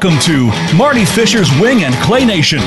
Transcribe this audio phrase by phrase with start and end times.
[0.00, 2.60] Welcome to Marty Fisher's Wing and Clay Nation.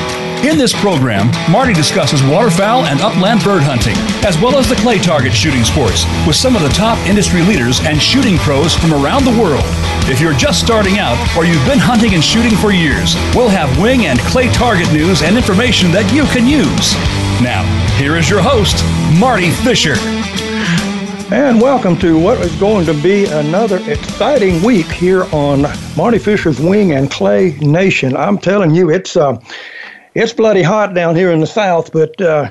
[0.44, 4.98] In this program, Marty discusses waterfowl and upland bird hunting, as well as the clay
[4.98, 9.24] target shooting sports, with some of the top industry leaders and shooting pros from around
[9.24, 9.64] the world.
[10.12, 13.80] If you're just starting out or you've been hunting and shooting for years, we'll have
[13.80, 16.92] wing and clay target news and information that you can use.
[17.40, 17.64] Now,
[17.96, 18.84] here is your host,
[19.18, 19.96] Marty Fisher.
[21.30, 25.66] And welcome to what is going to be another exciting week here on
[25.96, 28.16] Marty Fisher's Wing and Clay Nation.
[28.16, 29.38] I'm telling you, it's uh,
[30.14, 32.50] it's bloody hot down here in the South, but uh,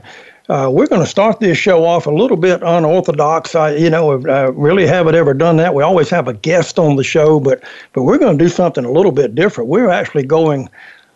[0.50, 3.56] uh, we're going to start this show off a little bit unorthodox.
[3.56, 5.74] I, you know, uh, really haven't ever done that.
[5.74, 7.64] We always have a guest on the show, but
[7.94, 9.70] but we're going to do something a little bit different.
[9.70, 10.70] We're actually going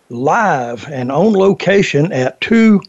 [0.09, 2.81] live and on location at two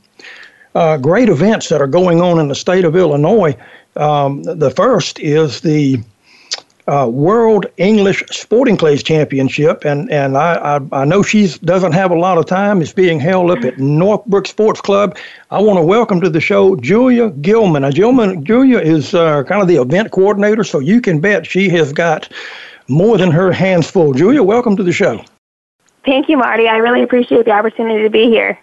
[0.75, 3.57] uh, great events that are going on in the state of Illinois.
[3.97, 6.01] Um, the first is the
[6.89, 12.11] uh, World English Sporting Clays Championship, and and I, I, I know she doesn't have
[12.11, 12.81] a lot of time.
[12.81, 15.17] It's being held up at Northbrook Sports Club.
[15.51, 17.83] I want to welcome to the show Julia Gilman.
[17.83, 21.69] Now, Gilman, Julia is uh, kind of the event coordinator, so you can bet she
[21.71, 22.31] has got
[22.89, 24.13] more than her hands full.
[24.13, 25.25] Julia, welcome to the show.
[26.05, 26.69] Thank you, Marty.
[26.69, 28.57] I really appreciate the opportunity to be here.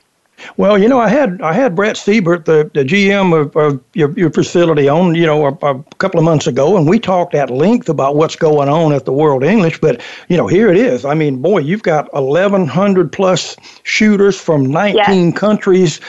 [0.57, 4.11] Well, you know, I had I had Brett Siebert, the, the GM of, of your,
[4.17, 7.49] your facility, on you know a, a, couple of months ago, and we talked at
[7.49, 9.79] length about what's going on at the World English.
[9.79, 11.05] But you know, here it is.
[11.05, 15.37] I mean, boy, you've got 1,100 plus shooters from 19 yes.
[15.37, 15.99] countries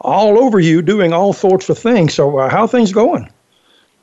[0.00, 2.14] all over you doing all sorts of things.
[2.14, 3.28] So, uh, how are things going?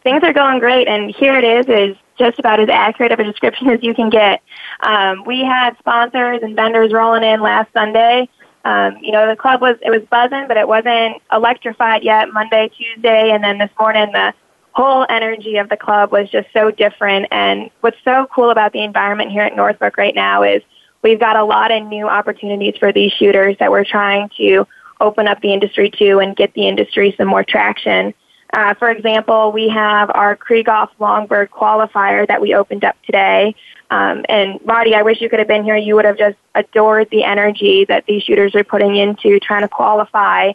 [0.03, 3.23] Things are going great, and here it is is just about as accurate of a
[3.23, 4.41] description as you can get.
[4.81, 8.29] Um, we had sponsors and vendors rolling in last Sunday
[8.65, 12.33] um, you know, the club was it was buzzing, but it wasn't electrified yet.
[12.33, 14.33] Monday, Tuesday, and then this morning, the
[14.71, 17.27] whole energy of the club was just so different.
[17.31, 20.63] And what's so cool about the environment here at Northbrook right now is
[21.03, 24.67] we've got a lot of new opportunities for these shooters that we're trying to
[24.99, 28.13] open up the industry to and get the industry some more traction.
[28.53, 33.55] Uh, for example, we have our Krieghoff Longbird qualifier that we opened up today.
[33.91, 35.75] Um, and Marty, I wish you could have been here.
[35.75, 39.67] You would have just adored the energy that these shooters are putting into trying to
[39.67, 40.53] qualify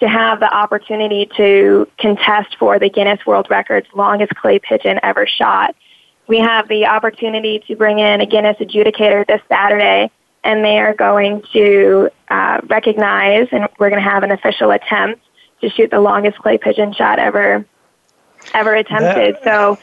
[0.00, 5.26] to have the opportunity to contest for the Guinness World Records longest clay pigeon ever
[5.26, 5.76] shot.
[6.26, 10.10] We have the opportunity to bring in a Guinness adjudicator this Saturday,
[10.42, 15.22] and they are going to uh, recognize, and we're going to have an official attempt
[15.60, 17.66] to shoot the longest clay pigeon shot ever
[18.54, 19.36] ever attempted.
[19.36, 19.78] That, so,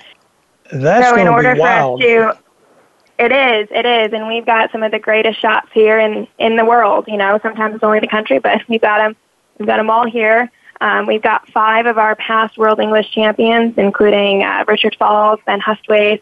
[0.72, 2.38] that's so in order for us to
[3.20, 6.56] it is, it is, and we've got some of the greatest shots here in in
[6.56, 7.06] the world.
[7.08, 9.16] You know, sometimes it's only the country, but we've got them.
[9.58, 10.52] We've got them all here.
[10.80, 15.60] Um, we've got five of our past World English champions, including uh, Richard Faulds, Ben
[15.60, 16.22] Husthwaite.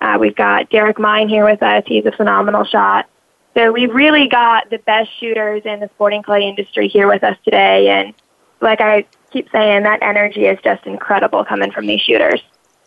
[0.00, 1.84] Uh, we've got Derek Mine here with us.
[1.86, 3.06] He's a phenomenal shot.
[3.54, 7.36] So we've really got the best shooters in the sporting clay industry here with us
[7.44, 7.88] today.
[7.90, 8.14] And
[8.60, 12.40] like I keep saying, that energy is just incredible coming from these shooters.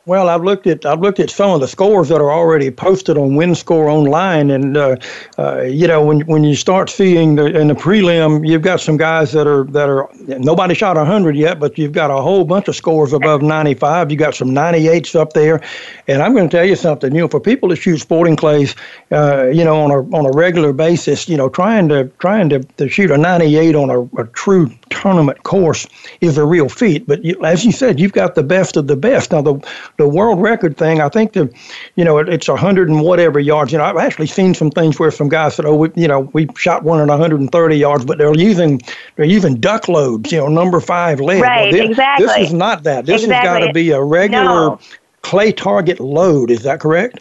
[0.05, 3.17] Well, I've looked at I've looked at some of the scores that are already posted
[3.17, 4.97] on WinScore online, and uh,
[5.37, 8.97] uh, you know when when you start seeing the, in the prelim, you've got some
[8.97, 12.67] guys that are that are nobody shot hundred yet, but you've got a whole bunch
[12.67, 14.11] of scores above ninety five.
[14.11, 15.61] You got some ninety eights up there,
[16.09, 17.15] and I'm going to tell you something.
[17.15, 18.75] You know, for people to shoot sporting clays,
[19.13, 22.59] uh, you know, on a on a regular basis, you know, trying to trying to,
[22.59, 25.87] to shoot a ninety eight on a, a true tournament course
[26.21, 27.05] is a real feat.
[27.07, 29.31] But you, as you said, you've got the best of the best.
[29.31, 29.59] Now the
[29.97, 31.53] the world record thing, I think the,
[31.95, 33.71] you know, it, it's a hundred and whatever yards.
[33.71, 36.21] You know, I've actually seen some things where some guys said, oh, we, you know,
[36.33, 38.81] we shot one at 130 yards, but they're using
[39.15, 40.31] they're using duck loads.
[40.31, 41.41] You know, number five lead.
[41.41, 41.71] Right.
[41.71, 42.25] Well, this, exactly.
[42.25, 43.05] This is not that.
[43.05, 43.49] This exactly.
[43.49, 44.79] has got to be a regular no.
[45.21, 46.51] clay target load.
[46.51, 47.19] Is that correct?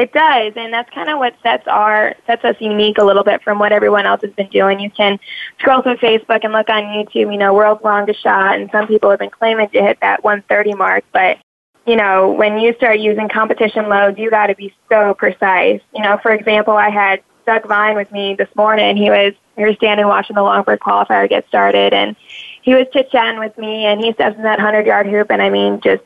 [0.00, 3.42] It does, and that's kind of what sets our sets us unique a little bit
[3.42, 4.80] from what everyone else has been doing.
[4.80, 5.18] You can
[5.58, 9.10] scroll through Facebook and look on YouTube, you know, world's longest shot, and some people
[9.10, 11.04] have been claiming to hit that 130 mark.
[11.12, 11.36] But
[11.84, 15.82] you know, when you start using competition loads, you got to be so precise.
[15.94, 18.96] You know, for example, I had Doug Vine with me this morning.
[18.96, 22.16] He was we were standing watching the Longbird qualifier get started, and
[22.62, 25.42] he was chit chatting with me, and he steps in that hundred yard hoop, and
[25.42, 26.02] I mean, just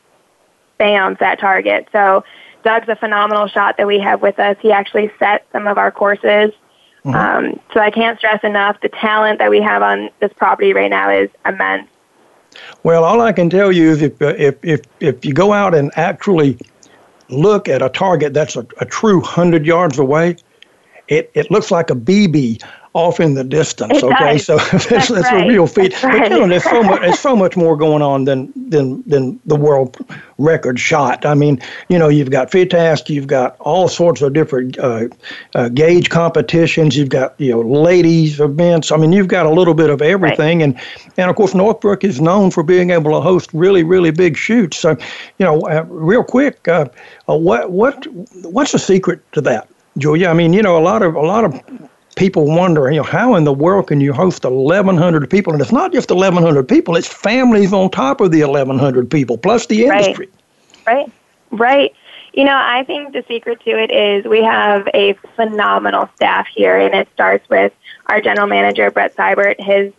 [0.81, 1.87] bams that target.
[1.93, 2.25] So
[2.65, 4.57] Doug's a phenomenal shot that we have with us.
[4.61, 6.51] He actually set some of our courses.
[7.05, 7.15] Mm-hmm.
[7.15, 10.91] Um, so I can't stress enough the talent that we have on this property right
[10.91, 11.89] now is immense.
[12.83, 15.91] Well, all I can tell you is if if if if you go out and
[15.97, 16.59] actually
[17.29, 20.37] look at a target that's a, a true hundred yards away,
[21.09, 22.63] it, it looks like a BB
[22.95, 23.99] off in the distance.
[23.99, 24.47] It okay, does.
[24.47, 25.45] so that's, That's that's right.
[25.45, 25.93] a real feat.
[26.01, 29.03] That's But you know, there's so much there's so much more going on than than
[29.07, 29.97] than the world
[30.39, 31.27] record shot.
[31.27, 35.09] I mean, you know, you've got FITASC, you've got all sorts of different uh,
[35.55, 38.93] uh, gauge competitions, you've got you know ladies events.
[38.93, 40.81] I mean, you've got a little bit of everything, and
[41.17, 44.77] and of course Northbrook is known for being able to host really really big shoots.
[44.77, 44.91] So,
[45.39, 46.87] you know, uh, real quick, uh,
[47.29, 48.07] uh, what what
[48.45, 49.69] what's the secret to that,
[49.99, 50.29] Julia?
[50.29, 51.61] I mean, you know, a lot of a lot of
[52.17, 55.53] people wonder, you know, how in the world can you host 1,100 people?
[55.53, 59.67] And it's not just 1,100 people; it's families on top of the 1,100 people plus
[59.67, 60.01] the Right.
[60.01, 60.29] industry.
[60.87, 61.11] Right,
[61.51, 61.95] right.
[62.33, 66.77] You know, I think the secret to it is we have a phenomenal staff here,
[66.77, 67.73] and it starts with
[68.07, 69.61] our general manager, Brett Seibert.
[69.61, 69.93] His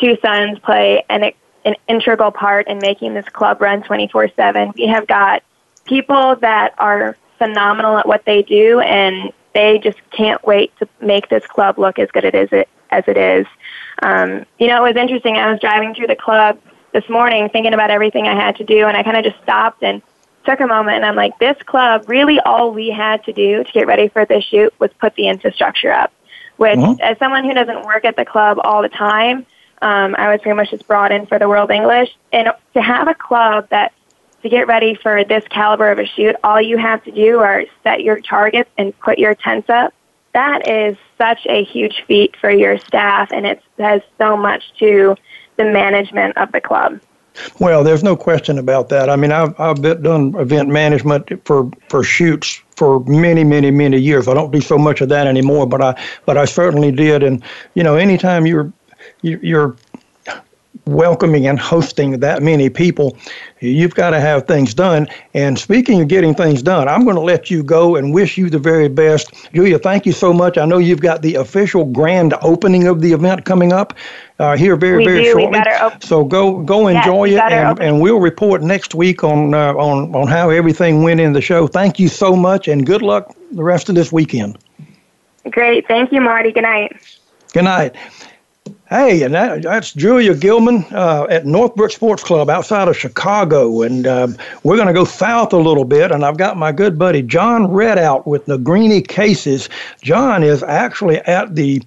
[0.00, 1.32] two sons play an,
[1.64, 4.72] an integral part in making this club run 24 7.
[4.74, 5.42] We have got
[5.84, 11.28] people that are phenomenal at what they do, and they just can't wait to make
[11.28, 13.46] this club look as good as it, as it is.
[14.02, 15.36] Um, you know, it was interesting.
[15.36, 16.58] I was driving through the club
[16.92, 19.82] this morning thinking about everything I had to do, and I kind of just stopped
[19.82, 20.02] and
[20.44, 23.72] took a moment and I'm like, this club, really all we had to do to
[23.72, 26.12] get ready for this shoot was put the infrastructure up.
[26.56, 27.00] Which, Mhm.
[27.00, 29.46] as someone who doesn't work at the club all the time,
[29.80, 32.14] um, I was pretty much just brought in for the World English.
[32.32, 33.92] And to have a club that,
[34.42, 37.64] to get ready for this caliber of a shoot, all you have to do are
[37.82, 39.94] set your targets and put your tents up.
[40.34, 45.16] That is such a huge feat for your staff, and it says so much to
[45.56, 47.00] the management of the club.
[47.60, 49.08] Well, there's no question about that.
[49.08, 54.28] I mean, I've I've done event management for for shoots for many, many, many years.
[54.28, 57.22] I don't do so much of that anymore, but I but I certainly did.
[57.22, 57.42] And
[57.74, 58.72] you know, anytime you're
[59.22, 59.76] you- you're
[60.86, 63.16] welcoming and hosting that many people,
[63.60, 65.06] you've got to have things done.
[65.34, 68.50] And speaking of getting things done, I'm going to let you go and wish you
[68.50, 69.32] the very best.
[69.54, 70.58] Julia, thank you so much.
[70.58, 73.94] I know you've got the official grand opening of the event coming up
[74.38, 75.32] uh, here very, We very do.
[75.32, 75.60] Shortly.
[75.60, 79.74] op- so go go enjoy we've it, and, and we'll report next week on uh,
[79.74, 81.68] on on how everything went in the show.
[81.68, 84.58] Thank you so much, and good luck the rest of this weekend.
[85.50, 85.86] Great.
[85.86, 86.50] Thank you, Marty.
[86.50, 86.96] Good night.
[87.52, 87.94] Good night.
[88.92, 93.80] Hey, and that, that's Julia Gilman uh, at Northbrook Sports Club outside of Chicago.
[93.80, 96.12] And um, we're going to go south a little bit.
[96.12, 99.70] And I've got my good buddy John Redout with the Negrini Cases.
[100.02, 101.80] John is actually at the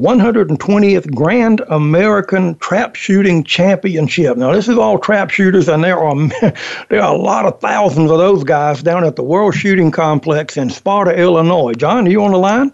[0.00, 4.36] 120th Grand American Trap Shooting Championship.
[4.36, 6.16] Now, this is all trap shooters, and there are
[6.88, 10.56] there are a lot of thousands of those guys down at the World Shooting Complex
[10.56, 11.74] in Sparta, Illinois.
[11.74, 12.72] John, are you on the line?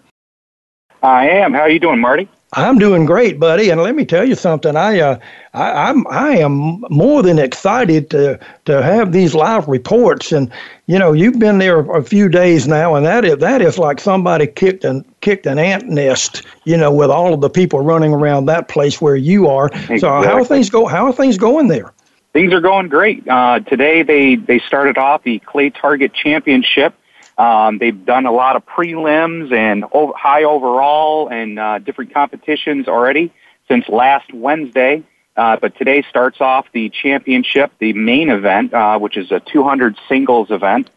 [1.03, 1.53] I am.
[1.53, 2.27] How are you doing, Marty?
[2.57, 3.69] I'm doing great, buddy.
[3.69, 4.77] And let me tell you something.
[4.77, 5.19] I, uh,
[5.53, 10.31] I, I'm, I am more than excited to to have these live reports.
[10.31, 10.49] And
[10.87, 13.99] you know, you've been there a few days now, and that is that is like
[13.99, 16.43] somebody kicked an kicked an ant nest.
[16.63, 19.69] You know, with all of the people running around that place where you are.
[19.99, 20.85] So how are things go?
[20.85, 21.93] How are things going there?
[22.31, 23.27] Things are going great.
[23.27, 26.93] Uh, today they they started off the Clay Target Championship.
[27.37, 29.83] Um, they've done a lot of prelims and
[30.15, 33.33] high overall and uh, different competitions already
[33.67, 35.03] since last Wednesday.
[35.35, 39.97] Uh, but today starts off the championship, the main event, uh, which is a 200
[40.07, 40.89] singles event.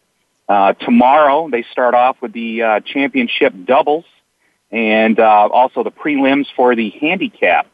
[0.49, 4.05] Uh, tomorrow they start off with the uh, championship doubles
[4.71, 7.67] and uh, also the prelims for the handicap.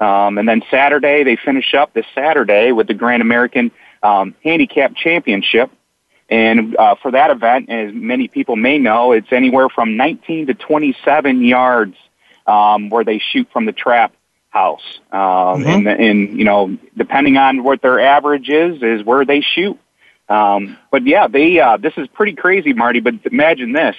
[0.00, 3.70] Um, and then Saturday, they finish up this Saturday with the Grand American
[4.02, 5.70] um, Handicap Championship.
[6.28, 10.54] And uh, for that event, as many people may know, it's anywhere from 19 to
[10.54, 11.96] 27 yards
[12.46, 14.12] um, where they shoot from the trap
[14.50, 15.00] house.
[15.12, 15.66] Um, Mhm.
[15.66, 19.78] and, and, you know, depending on what their average is, is where they shoot.
[20.28, 23.96] Um, but yeah, they, uh, this is pretty crazy, Marty, but imagine this.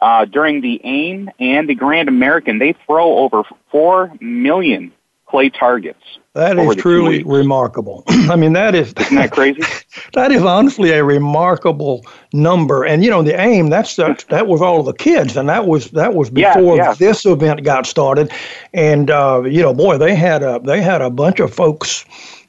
[0.00, 4.92] Uh, during the AIM and the Grand American, they throw over 4 million
[5.32, 6.18] clay targets.
[6.34, 8.04] That is truly remarkable.
[8.08, 9.62] I mean, that is Isn't that crazy?
[10.12, 12.84] that is honestly a remarkable number.
[12.84, 15.66] And you know, the aim that's that, that was all of the kids, and that
[15.66, 16.92] was that was Yeah, before yeah.
[16.92, 18.30] this event got started.
[18.74, 22.04] And uh, you know, boy, they had a they had a bunch of folks.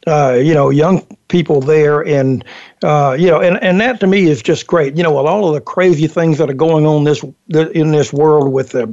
[0.06, 2.44] Uh, you know, young people there, and
[2.84, 4.98] uh, you know, and, and that to me is just great.
[4.98, 7.92] You know, with all of the crazy things that are going on this the, in
[7.92, 8.88] this world with the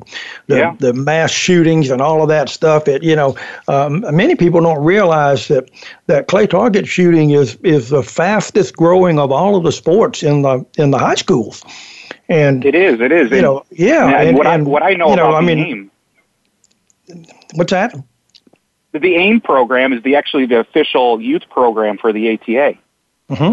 [0.47, 0.77] the, Yeah.
[0.79, 3.35] the mass shootings and all of that stuff, it you know,
[3.67, 5.69] um, many people don't realize that
[6.07, 10.43] that clay target shooting is is the fastest growing of all of the sports in
[10.43, 11.65] the in the high schools,
[12.29, 13.01] and It is.
[13.01, 13.31] It is.
[13.31, 15.47] you And- know, yeah, and, and, what, I, what I know you know, about I
[15.47, 15.91] the mean,
[17.55, 17.95] what's that?
[18.93, 22.79] The AIM program is the actually the official youth program for the ATA.
[23.29, 23.53] hmm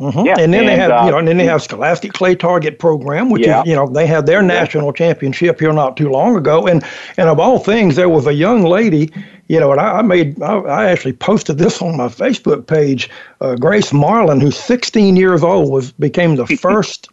[0.00, 0.26] Mm-hmm.
[0.26, 2.36] Yeah, and then and, they have, uh, you know, and then they have Scholastic Clay
[2.36, 3.62] Target Program, which yeah.
[3.62, 6.84] is, you know, they had their national championship here not too long ago, and
[7.16, 9.12] and of all things, there was a young lady,
[9.48, 13.10] you know, and I, I made, I, I, actually posted this on my Facebook page.
[13.40, 17.08] Uh, Grace Marlin, who's 16 years old, was became the first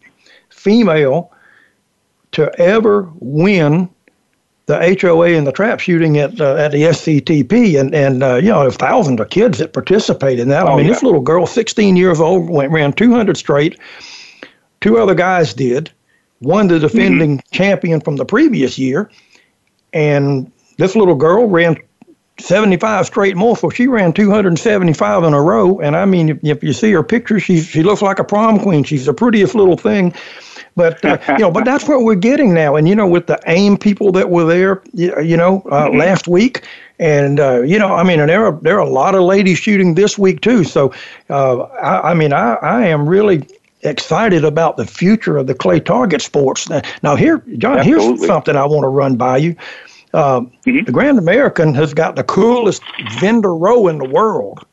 [0.50, 1.32] female
[2.32, 3.88] to ever win
[4.66, 8.48] the HOA and the trap shooting at uh, at the SCTP, and and uh, you
[8.48, 10.66] know, thousands of kids that participate in that.
[10.66, 10.92] Oh, I mean, yeah.
[10.92, 13.78] this little girl, 16 years old, went ran 200 straight.
[14.80, 15.90] Two other guys did.
[16.40, 17.54] One, the defending mm-hmm.
[17.54, 19.10] champion from the previous year,
[19.92, 21.76] and this little girl ran
[22.38, 23.36] 75 straight.
[23.36, 25.80] So she ran 275 in a row.
[25.80, 28.58] And I mean, if, if you see her picture, she she looks like a prom
[28.58, 28.84] queen.
[28.84, 30.14] She's the prettiest little thing.
[30.74, 32.76] But uh, you know, but that's what we're getting now.
[32.76, 35.98] And you know, with the AIM people that were there, you know, uh, mm-hmm.
[35.98, 36.66] last week,
[36.98, 39.58] and uh, you know, I mean, and there are there are a lot of ladies
[39.58, 40.64] shooting this week too.
[40.64, 40.92] So,
[41.30, 43.46] uh, I, I mean, I I am really
[43.82, 46.68] excited about the future of the clay target sports.
[47.02, 48.18] Now, here, John, Absolutely.
[48.18, 49.56] here's something I want to run by you.
[50.14, 50.84] Uh, mm-hmm.
[50.84, 52.82] The Grand American has got the coolest
[53.20, 54.64] vendor row in the world.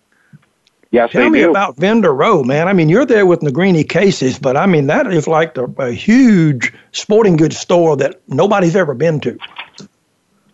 [0.93, 1.49] Yes, Tell me do.
[1.49, 2.67] about Vendor Row, man.
[2.67, 5.91] I mean, you're there with Negrini cases, but I mean, that is like the, a
[5.91, 9.35] huge sporting goods store that nobody's ever been to.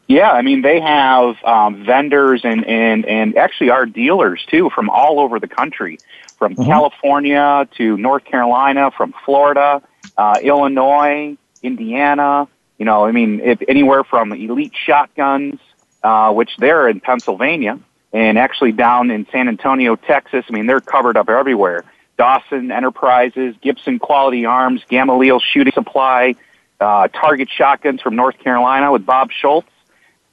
[0.08, 4.90] Yeah, I mean, they have um, vendors and, and, and actually our dealers too from
[4.90, 6.00] all over the country,
[6.38, 6.64] from mm-hmm.
[6.64, 9.82] California to North Carolina, from Florida,
[10.18, 12.48] uh, Illinois, Indiana.
[12.80, 15.60] You know, I mean, if anywhere from elite shotguns,
[16.02, 17.78] uh, which they're in Pennsylvania,
[18.12, 20.46] and actually down in San Antonio, Texas.
[20.50, 21.84] I mean, they're covered up everywhere.
[22.18, 26.36] Dawson Enterprises, Gibson Quality Arms, Gamaliel Shooting Supply,
[26.80, 29.70] uh, Target Shotguns from North Carolina with Bob Schultz,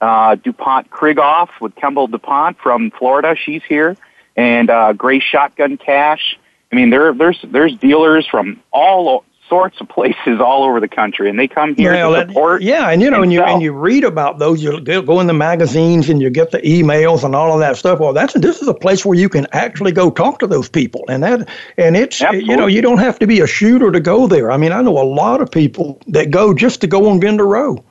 [0.01, 3.37] uh, DuPont Krieghoff with Kemble DuPont from Florida.
[3.37, 3.97] She's here.
[4.37, 6.39] And uh, Gray Shotgun Cash.
[6.71, 11.29] I mean, there, there's there's dealers from all sorts of places all over the country,
[11.29, 12.63] and they come here yeah, to support.
[12.63, 14.63] yeah, and you know, and, and you and you read about those.
[14.63, 18.01] You go in the magazines and you get the emails and all of that stuff.
[18.01, 21.05] Well, that's this is a place where you can actually go talk to those people,
[21.09, 22.51] and that and it's Absolutely.
[22.51, 24.51] you know you don't have to be a shooter to go there.
[24.51, 27.47] I mean, I know a lot of people that go just to go on vendor
[27.47, 27.85] row.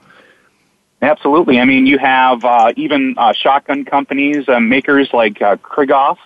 [1.02, 1.60] Absolutely.
[1.60, 6.18] I mean, you have uh, even uh, shotgun companies, uh, makers like uh, Krieghoff,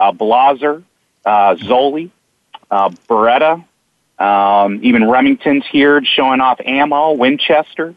[0.00, 0.82] uh, Blaser,
[1.24, 2.10] uh, Zoli,
[2.70, 3.64] uh, Beretta,
[4.18, 7.94] um, even Remington's here showing off ammo, Winchester.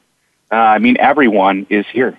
[0.51, 2.17] Uh, I mean, everyone is here.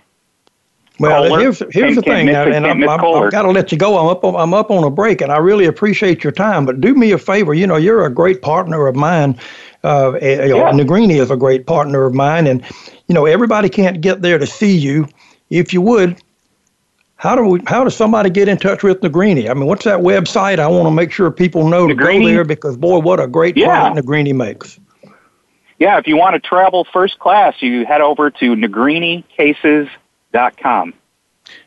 [1.01, 3.79] Well, Kohler, here's here's the thing, now, and I'm, I'm, I've got to let you
[3.79, 3.99] go.
[3.99, 6.67] I'm up I'm up on a break, and I really appreciate your time.
[6.67, 9.39] But do me a favor, you know, you're a great partner of mine.
[9.83, 10.73] Uh, eh, you know, yeah.
[10.73, 12.63] Negrini is a great partner of mine, and
[13.09, 15.09] you know, everybody can't get there to see you.
[15.49, 16.21] If you would,
[17.21, 19.51] how do we, how does somebody get in touch with Negrini?
[19.51, 20.59] I mean, what's that website?
[20.59, 23.27] I want to make sure people know Negrini, to go there because boy, what a
[23.27, 23.67] great yeah.
[23.67, 24.81] product Negrini makes.
[25.79, 30.95] Yeah, if you want to travel first class, you head over to negrinicases.com.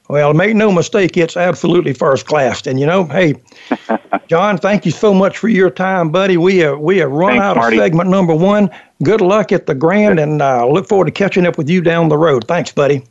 [0.10, 2.66] Well, make no mistake, it's absolutely first class.
[2.66, 3.36] And you know, hey,
[4.28, 6.36] John, thank you so much for your time, buddy.
[6.36, 7.78] We have we have run Thanks, out Marty.
[7.78, 8.72] of segment number one.
[9.04, 12.10] Good luck at the Grand, and uh, look forward to catching up with you down
[12.10, 12.48] the road.
[12.48, 13.04] Thanks, buddy.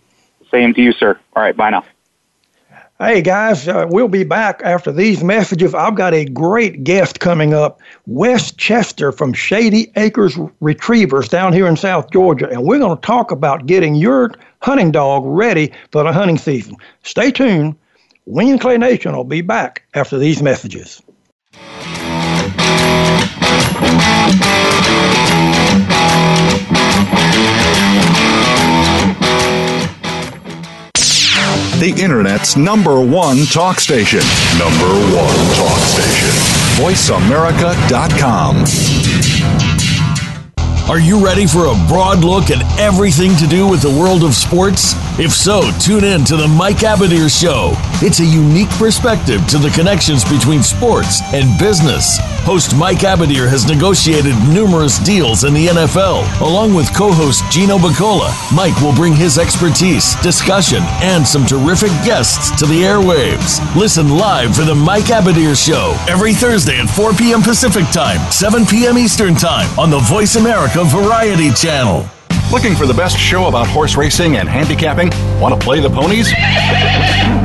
[0.50, 1.16] Same to you, sir.
[1.36, 1.84] All right, bye now.
[3.04, 5.74] Hey guys, uh, we'll be back after these messages.
[5.74, 11.66] I've got a great guest coming up, Wes Chester from Shady Acres Retrievers down here
[11.66, 14.30] in South Georgia, and we're going to talk about getting your
[14.60, 16.76] hunting dog ready for the hunting season.
[17.02, 17.74] Stay tuned.
[18.28, 21.02] And Clay Nation will be back after these messages.
[31.82, 34.20] The Internet's number one talk station.
[34.56, 36.30] Number one talk station.
[36.78, 38.64] VoiceAmerica.com.
[40.88, 44.34] Are you ready for a broad look at everything to do with the world of
[44.34, 44.94] sports?
[45.18, 47.72] If so, tune in to the Mike Abadir Show.
[48.04, 52.18] It's a unique perspective to the connections between sports and business.
[52.42, 56.26] Host Mike Abadir has negotiated numerous deals in the NFL.
[56.40, 61.90] Along with co host Gino Bacola, Mike will bring his expertise, discussion, and some terrific
[62.02, 63.62] guests to the airwaves.
[63.76, 67.40] Listen live for the Mike Abadir Show every Thursday at 4 p.m.
[67.40, 68.98] Pacific Time, 7 p.m.
[68.98, 72.04] Eastern Time on the Voice America Variety Channel.
[72.50, 75.10] Looking for the best show about horse racing and handicapping?
[75.40, 76.32] Want to play the ponies?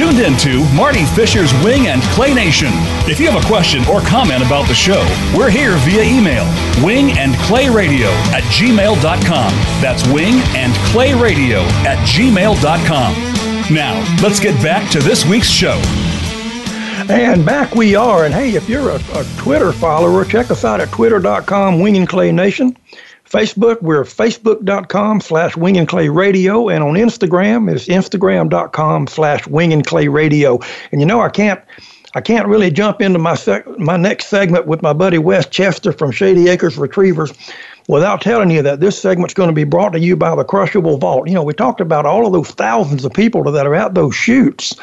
[0.00, 2.70] tuned into Marty Fisher's Wing and Clay Nation.
[3.06, 6.46] If you have a question or comment about the show, we're here via email
[6.82, 9.52] wing and clay radio at gmail.com.
[9.82, 13.74] That's wing and clay radio at gmail.com.
[13.74, 15.78] Now, let's get back to this week's show.
[17.10, 18.24] And back we are.
[18.24, 22.08] And hey, if you're a, a Twitter follower, check us out at twitter.com, Wing and
[22.08, 22.74] Clay Nation.
[23.30, 26.68] Facebook, we're facebook.com slash wing and clay radio.
[26.68, 30.58] And on Instagram, it's instagram.com slash wing and clay radio.
[30.90, 31.60] And you know, I can't.
[32.12, 35.92] I can't really jump into my sec- my next segment with my buddy Wes Chester
[35.92, 37.32] from Shady Acres Retrievers
[37.86, 40.98] without telling you that this segment's going to be brought to you by the Crushable
[40.98, 41.28] Vault.
[41.28, 44.16] You know, we talked about all of those thousands of people that are at those
[44.16, 44.74] shoots.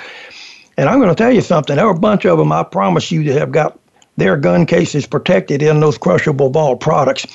[0.78, 1.76] And I'm going to tell you something.
[1.76, 3.78] There are a bunch of them, I promise you, that have got
[4.16, 7.26] their gun cases protected in those Crushable Vault products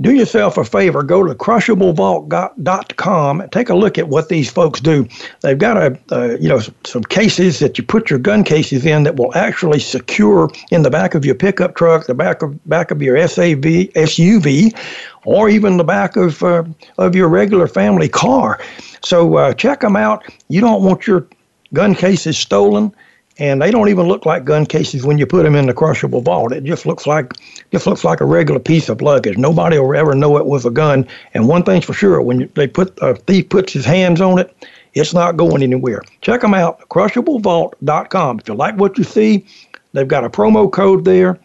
[0.00, 4.80] do yourself a favor, go to crushablevault.com and take a look at what these folks
[4.80, 5.06] do.
[5.42, 9.16] They've got a, you know, some cases that you put your gun cases in that
[9.16, 13.02] will actually secure in the back of your pickup truck, the back of back of
[13.02, 14.76] your SAV, SUV,
[15.24, 16.64] or even the back of uh,
[16.98, 18.58] of your regular family car.
[19.04, 20.24] So uh, check them out.
[20.48, 21.26] You don't want your
[21.74, 22.94] gun cases stolen
[23.38, 26.20] and they don't even look like gun cases when you put them in the crushable
[26.20, 26.52] vault.
[26.52, 27.32] It just looks like
[27.70, 29.38] just looks like a regular piece of luggage.
[29.38, 31.06] Nobody will ever know it was a gun.
[31.34, 34.54] And one thing's for sure: when they put a thief puts his hands on it,
[34.94, 36.02] it's not going anywhere.
[36.20, 38.40] Check them out, crushablevault.com.
[38.40, 39.46] If you like what you see,
[39.92, 41.38] they've got a promo code there.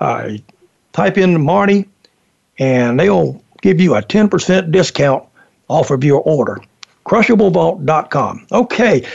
[0.00, 0.32] Uh,
[0.92, 1.88] type in Marty,
[2.58, 5.24] and they'll give you a 10% discount
[5.68, 6.60] off of your order.
[7.06, 8.46] Crushablevault.com.
[8.52, 9.06] Okay.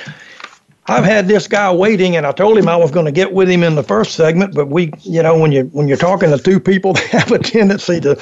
[0.87, 3.49] I've had this guy waiting, and I told him I was going to get with
[3.49, 4.55] him in the first segment.
[4.55, 7.39] But we, you know, when you when you're talking to two people, they have a
[7.39, 8.15] tendency to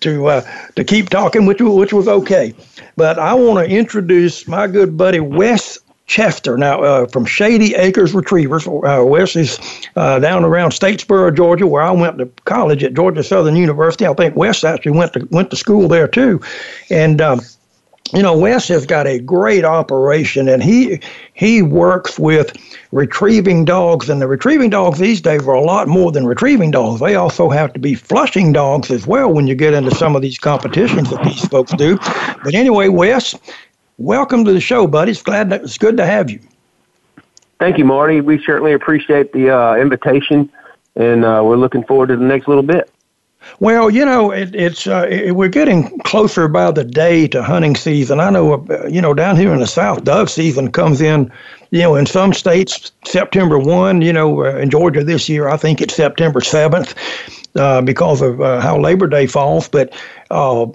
[0.00, 0.40] to uh,
[0.74, 2.54] to keep talking, which which was okay.
[2.96, 8.12] But I want to introduce my good buddy Wes Chester now uh, from Shady Acres
[8.12, 8.66] Retrievers.
[8.66, 9.58] Uh, Wes is
[9.94, 14.06] uh, down around Statesboro, Georgia, where I went to college at Georgia Southern University.
[14.06, 16.40] I think Wes actually went to went to school there too,
[16.90, 17.20] and.
[17.20, 17.40] Um,
[18.12, 21.00] you know, Wes has got a great operation, and he
[21.32, 22.54] he works with
[22.92, 27.00] retrieving dogs, and the retrieving dogs these days are a lot more than retrieving dogs.
[27.00, 30.20] They also have to be flushing dogs as well when you get into some of
[30.20, 31.96] these competitions that these folks do.
[32.44, 33.34] But anyway, Wes,
[33.96, 35.12] welcome to the show, buddy.
[35.12, 36.40] It's glad that it's good to have you.
[37.58, 38.20] Thank you, Marty.
[38.20, 40.52] We certainly appreciate the uh, invitation,
[40.96, 42.91] and uh, we're looking forward to the next little bit.
[43.60, 47.76] Well, you know, it, it's uh, it, we're getting closer by the day to hunting
[47.76, 48.20] season.
[48.20, 51.30] I know, uh, you know, down here in the South, dove season comes in.
[51.70, 54.02] You know, in some states, September one.
[54.02, 56.94] You know, uh, in Georgia this year, I think it's September seventh
[57.56, 59.68] uh, because of uh, how Labor Day falls.
[59.68, 59.94] But
[60.30, 60.66] uh,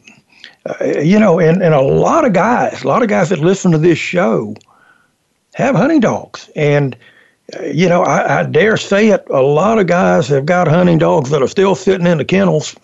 [0.82, 3.78] you know, and, and a lot of guys, a lot of guys that listen to
[3.78, 4.56] this show
[5.54, 6.96] have hunting dogs, and
[7.64, 9.26] you know, I, I dare say it.
[9.30, 12.76] A lot of guys have got hunting dogs that are still sitting in the kennels,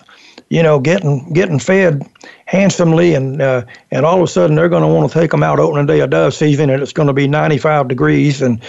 [0.49, 2.09] you know, getting getting fed
[2.45, 5.43] handsomely, and uh, and all of a sudden they're going to want to take them
[5.43, 8.61] out opening day of dove season, and it's going to be 95 degrees, and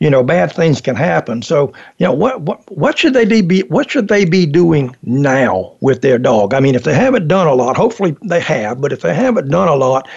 [0.00, 1.42] you know, bad things can happen.
[1.42, 5.72] So, you know, what what what should they be what should they be doing now
[5.80, 6.54] with their dog?
[6.54, 9.48] I mean, if they haven't done a lot, hopefully they have, but if they haven't
[9.48, 10.08] done a lot,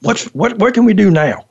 [0.00, 1.44] what's what what can we do now?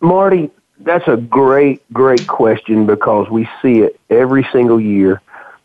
[0.00, 5.20] Marty, That's a great, great question because we see it every single year.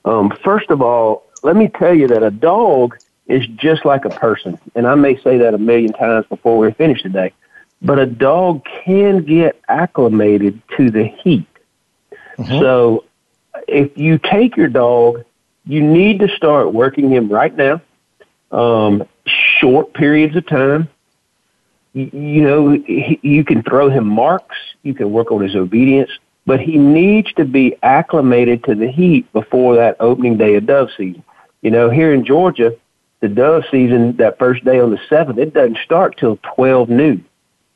[0.05, 4.09] Um, first of all, let me tell you that a dog is just like a
[4.09, 7.33] person, and I may say that a million times before we're finished today,
[7.81, 11.47] but a dog can get acclimated to the heat.
[12.37, 12.59] Mm-hmm.
[12.59, 13.05] So
[13.67, 15.23] if you take your dog,
[15.65, 17.81] you need to start working him right now,
[18.51, 19.07] um,
[19.59, 20.89] short periods of time.
[22.13, 26.11] You, know, he, you can throw him marks, you can work on his obedience,
[26.45, 30.89] but he needs to be acclimated to the heat before that opening day of dove
[30.97, 31.23] season.
[31.61, 32.75] You know, here in Georgia,
[33.19, 37.25] the dove season, that first day on the 7th, it doesn't start till 12 noon.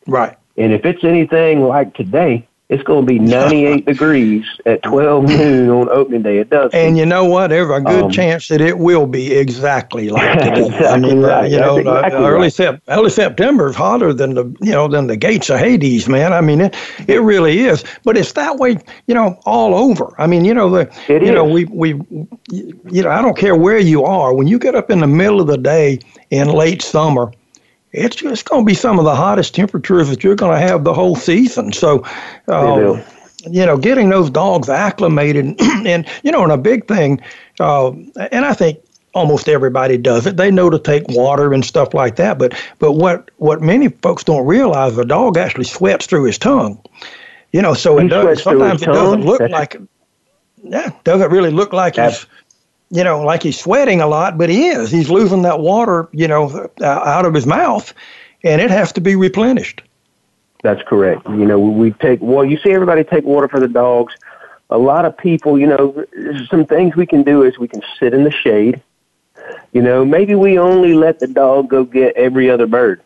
[0.07, 0.37] Right.
[0.57, 5.69] And if it's anything like today, it's going to be 98 degrees at 12 noon
[5.69, 6.39] on opening day.
[6.39, 6.71] It does.
[6.73, 7.49] And you know what?
[7.49, 10.65] There's a good um, chance that it will be exactly like today.
[10.65, 11.51] exactly I mean, right.
[11.51, 12.53] you know, exactly uh, early, right.
[12.53, 16.33] sep- early September is hotter than the, you know, than the gates of Hades, man.
[16.33, 16.75] I mean, it,
[17.07, 17.83] it really is.
[18.03, 20.11] But it's that way, you know, all over.
[20.17, 21.35] I mean, you know, the, it you is.
[21.35, 21.89] know, we, we,
[22.49, 24.33] you know, I don't care where you are.
[24.33, 25.99] When you get up in the middle of the day
[26.31, 27.31] in late summer,
[27.93, 30.83] it's just going to be some of the hottest temperatures that you're going to have
[30.83, 31.71] the whole season.
[31.71, 32.05] So,
[32.47, 33.03] um,
[33.47, 37.21] you know, getting those dogs acclimated, and you know, and a big thing,
[37.59, 38.79] uh, and I think
[39.13, 40.37] almost everybody does it.
[40.37, 42.39] They know to take water and stuff like that.
[42.39, 46.81] But but what what many folks don't realize, the dog actually sweats through his tongue.
[47.51, 48.41] You know, so he it does.
[48.41, 49.77] Sometimes it doesn't look That's like.
[50.65, 52.25] Yeah, doesn't really look like he's
[52.93, 54.91] you know, like he's sweating a lot, but he is.
[54.91, 57.91] He's losing that water, you know, uh, out of his mouth,
[58.43, 59.81] and it has to be replenished.
[60.61, 61.27] That's correct.
[61.27, 62.45] You know, we take well.
[62.45, 64.13] You see everybody take water for the dogs.
[64.69, 66.05] A lot of people, you know,
[66.49, 68.79] some things we can do is we can sit in the shade.
[69.71, 73.01] You know, maybe we only let the dog go get every other bird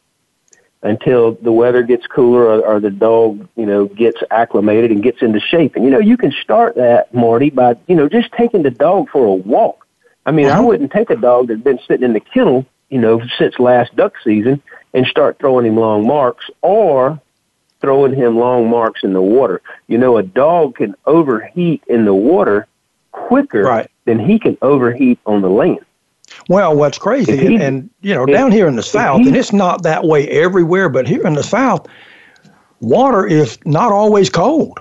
[0.88, 5.22] until the weather gets cooler or, or the dog, you know, gets acclimated and gets
[5.22, 5.76] into shape.
[5.76, 9.10] And you know, you can start that, Marty, by you know just taking the dog
[9.10, 9.86] for a walk.
[10.26, 10.64] I mean, I uh-huh.
[10.64, 14.14] wouldn't take a dog that's been sitting in the kennel, you know, since last duck
[14.24, 14.62] season
[14.94, 17.22] and start throwing him long marks or
[17.80, 19.62] throwing him long marks in the water.
[19.88, 22.68] You know, a dog can overheat in the water
[23.12, 23.92] quicker right.
[24.06, 25.86] than he can overheat on the land.
[26.50, 29.84] Well, what's crazy, and, and, you know, down here in the South, and it's not
[29.84, 31.88] that way everywhere, but here in the South,
[32.80, 34.80] water is not always cold.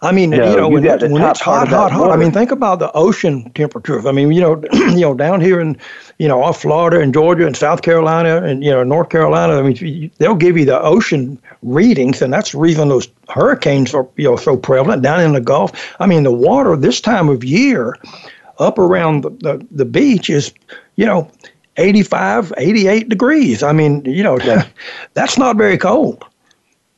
[0.00, 2.00] I mean, no, you know, you when, it, when it's hot, hot, hot.
[2.00, 2.12] Water.
[2.12, 4.06] I mean, think about the ocean temperatures.
[4.06, 5.76] I mean, you know, you know, down here in,
[6.18, 9.58] you know, off Florida and Georgia and South Carolina and you know North Carolina.
[9.58, 14.06] I mean, they'll give you the ocean readings, and that's the reason those hurricanes are
[14.16, 15.72] you know so prevalent down in the Gulf.
[15.98, 17.96] I mean, the water this time of year,
[18.58, 20.52] up around the the, the beach is,
[20.96, 21.30] you know,
[21.76, 23.62] 85, 88 degrees.
[23.62, 24.38] I mean, you know,
[25.14, 26.24] that's not very cold.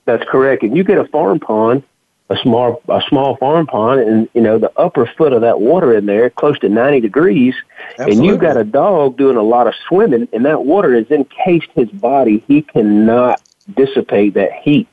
[0.07, 0.62] That's correct.
[0.62, 1.83] And you get a farm pond
[2.31, 5.96] a small a small farm pond and you know the upper foot of that water
[5.96, 7.55] in there close to 90 degrees
[7.90, 8.16] Absolutely.
[8.16, 11.68] and you've got a dog doing a lot of swimming and that water has encased
[11.75, 13.42] his body he cannot
[13.75, 14.88] dissipate that heat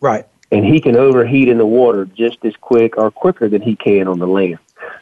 [0.00, 3.76] right and he can overheat in the water just as quick or quicker than he
[3.76, 4.58] can on the land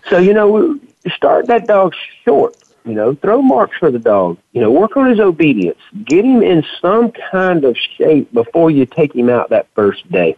[0.08, 0.78] so you know
[1.14, 5.08] start that dog short you know throw marks for the dog you know work on
[5.08, 9.66] his obedience get him in some kind of shape before you take him out that
[9.74, 10.36] first day.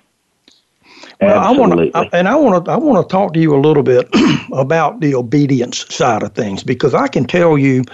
[1.21, 3.61] Well, I want to, and I want to, I want to talk to you a
[3.61, 4.09] little bit
[4.53, 7.85] about the obedience side of things because I can tell you,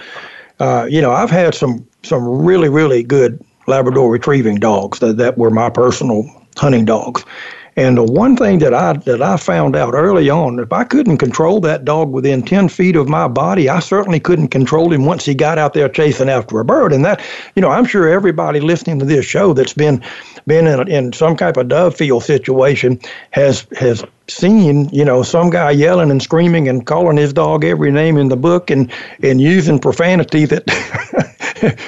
[0.59, 5.37] uh, you know, I've had some some really really good Labrador retrieving dogs that that
[5.37, 6.25] were my personal
[6.55, 7.23] hunting dogs,
[7.77, 11.19] and the one thing that I that I found out early on, if I couldn't
[11.19, 15.25] control that dog within ten feet of my body, I certainly couldn't control him once
[15.25, 16.91] he got out there chasing after a bird.
[16.91, 17.21] And that,
[17.55, 20.03] you know, I'm sure everybody listening to this show that's been
[20.47, 25.51] been in, in some type of dove field situation has has seen you know some
[25.51, 29.39] guy yelling and screaming and calling his dog every name in the book and and
[29.39, 30.65] using profanity that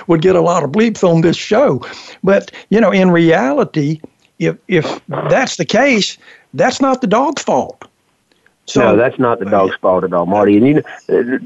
[0.07, 1.81] would get a lot of bleeps on this show
[2.23, 3.99] but you know in reality
[4.39, 6.17] if if that's the case
[6.53, 7.83] that's not the dog's fault
[8.65, 10.55] so, no, that's not the dog's fault at all, Marty.
[10.55, 11.39] And you know,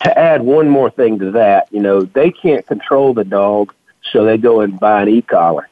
[0.00, 3.74] to add one more thing to that, you know, they can't control the dog,
[4.10, 5.68] so they go and buy an e-collar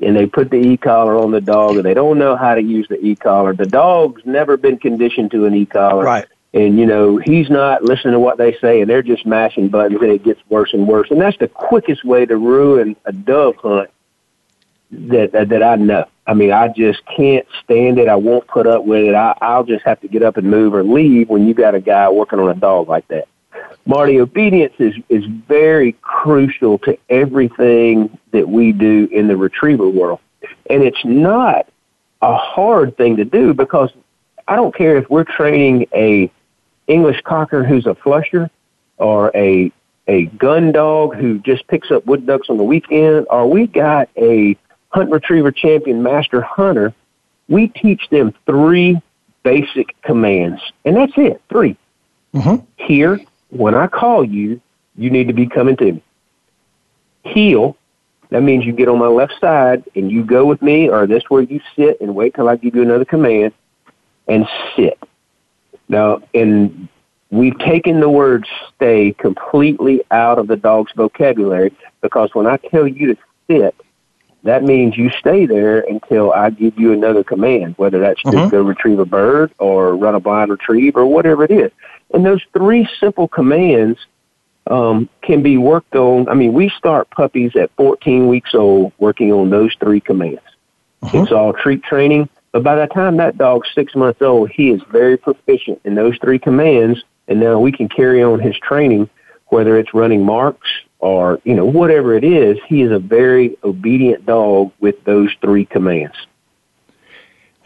[0.00, 2.86] and they put the e-collar on the dog and they don't know how to use
[2.88, 3.54] the e-collar.
[3.54, 6.04] The dog's never been conditioned to an e-collar.
[6.04, 6.26] Right.
[6.52, 10.00] And, you know, he's not listening to what they say and they're just mashing buttons
[10.00, 11.10] and it gets worse and worse.
[11.10, 13.90] And that's the quickest way to ruin a dove hunt
[15.10, 16.06] that, that, I know.
[16.26, 18.08] I mean, I just can't stand it.
[18.08, 19.14] I won't put up with it.
[19.14, 21.80] I, I'll just have to get up and move or leave when you got a
[21.80, 23.28] guy working on a dog like that.
[23.86, 30.20] Marty, obedience is, is very crucial to everything that we do in the retriever world.
[30.70, 31.68] And it's not
[32.22, 33.90] a hard thing to do because
[34.48, 36.30] I don't care if we're training a
[36.86, 38.50] English cocker who's a flusher
[38.98, 39.72] or a
[40.06, 44.08] a gun dog who just picks up wood ducks on the weekend, or we got
[44.16, 44.54] a
[44.94, 46.94] hunt retriever champion master hunter,
[47.48, 48.96] we teach them three
[49.42, 51.76] basic commands, and that's it, 3
[52.32, 52.64] Mm-hmm.
[52.84, 54.60] Here, when I call you,
[54.96, 56.02] you need to be coming to me.
[57.22, 57.76] Heel,
[58.30, 61.22] that means you get on my left side and you go with me, or this
[61.28, 63.52] where you sit and wait till I give you another command,
[64.26, 64.98] and sit.
[65.88, 66.88] Now, and
[67.30, 72.88] we've taken the word stay completely out of the dog's vocabulary because when I tell
[72.88, 73.76] you to sit,
[74.44, 78.50] that means you stay there until I give you another command, whether that's to Mhm.
[78.50, 81.72] go retrieve a bird or run a blind retrieve or whatever it is.
[82.12, 83.98] And those three simple commands
[84.66, 86.26] um, can be worked on.
[86.26, 90.40] I mean, we start puppies at 14 weeks old working on those three commands.
[91.12, 94.80] It's all treat training, but by the time that dog's six months old, he is
[94.90, 99.10] very proficient in those three commands, and now we can carry on his training,
[99.48, 102.58] whether it's running marks or you know whatever it is.
[102.66, 106.16] He is a very obedient dog with those three commands.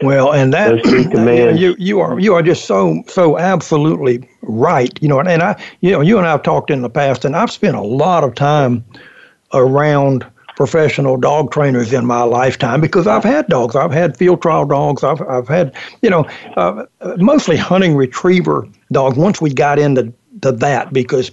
[0.01, 1.61] Well, and that Those three commands.
[1.61, 4.97] you you are you are just so so absolutely right.
[5.01, 7.35] You know, and I you know you and I have talked in the past, and
[7.35, 8.83] I've spent a lot of time
[9.53, 13.77] around professional dog trainers in my lifetime because I've had dogs.
[13.77, 15.03] I've had field trial dogs.
[15.03, 16.85] I've I've had you know uh,
[17.17, 19.17] mostly hunting retriever dogs.
[19.17, 21.31] Once we got into to that because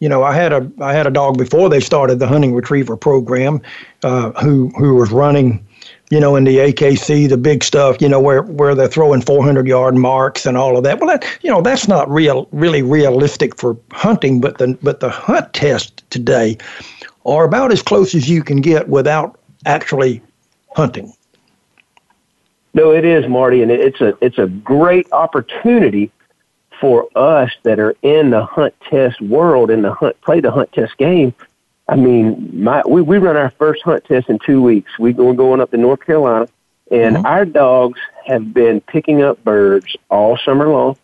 [0.00, 2.96] you know, I had a I had a dog before they started the hunting retriever
[2.96, 3.62] program,
[4.02, 5.66] uh, who who was running,
[6.10, 9.66] you know, in the AKC, the big stuff, you know, where where they're throwing 400
[9.66, 11.00] yard marks and all of that.
[11.00, 14.40] Well, that you know, that's not real, really realistic for hunting.
[14.40, 16.58] But the but the hunt test today
[17.24, 20.22] are about as close as you can get without actually
[20.74, 21.12] hunting.
[22.74, 26.12] No, it is, Marty, and it's a it's a great opportunity
[26.80, 30.72] for us that are in the hunt test world in the hunt play the hunt
[30.72, 31.34] test game.
[31.88, 34.98] I mean, my we, we run our first hunt test in two weeks.
[34.98, 36.48] We, we're going up to North Carolina,
[36.90, 40.96] and our dogs have been picking up birds all summer long.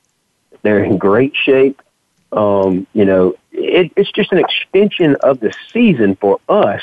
[0.62, 1.80] They're in great shape.
[2.32, 6.82] Um, you know, it, it's just an extension of the season for us.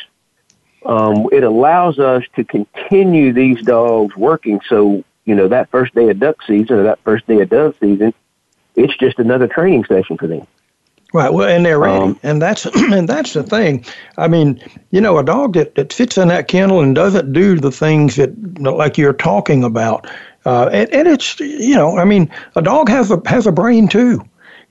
[0.86, 4.62] Um, it allows us to continue these dogs working.
[4.70, 7.76] So, you know, that first day of duck season or that first day of dove
[7.82, 8.14] season,
[8.80, 10.48] it's just another training session for them.
[11.12, 11.34] Right.
[11.34, 13.84] Well, and they're ready, Um, and that's and that's the thing.
[14.18, 14.62] I mean,
[14.92, 18.16] you know, a dog that, that fits in that kennel and doesn't do the things
[18.16, 20.08] that like you're talking about,
[20.46, 23.88] uh, and, and it's you know, I mean, a dog has a has a brain
[23.88, 24.24] too,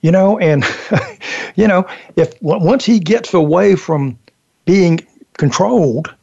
[0.02, 0.64] you know, and
[1.56, 4.16] you know, if once he gets away from
[4.64, 5.00] being
[5.38, 6.14] controlled,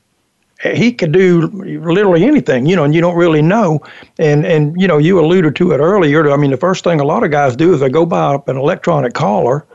[0.74, 3.82] he could do literally anything, you know, and you don't really know.
[4.18, 6.32] And and you know, you alluded to it earlier.
[6.32, 8.58] I mean, the first thing a lot of guys do is they go buy an
[8.58, 9.66] electronic collar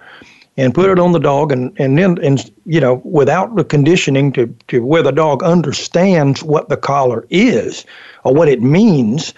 [0.56, 4.32] and put it on the dog, and and then and you know, without the conditioning
[4.32, 7.86] to to where the dog understands what the collar is
[8.24, 9.34] or what it means.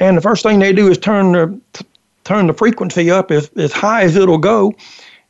[0.00, 1.84] And the first thing they do is turn the
[2.24, 4.74] turn the frequency up as, as high as it'll go,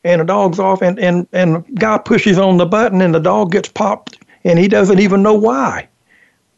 [0.03, 3.19] and the dog's off, and and and the guy pushes on the button, and the
[3.19, 5.87] dog gets popped, and he doesn't even know why.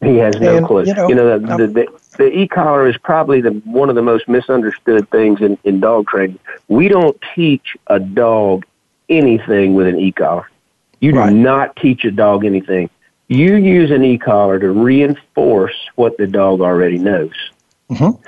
[0.02, 0.84] He has no And, clue.
[0.84, 1.86] you know, the, the, the,
[2.18, 6.38] the e-collar is probably the, one of the most misunderstood things in, in dog training.
[6.68, 8.66] We don't teach a dog
[9.08, 10.50] anything with an e-collar.
[11.00, 11.32] You do Right.
[11.32, 12.90] not teach a dog anything.
[13.28, 17.32] You use an e-collar to reinforce what the dog already knows.
[17.90, 18.18] Mhm.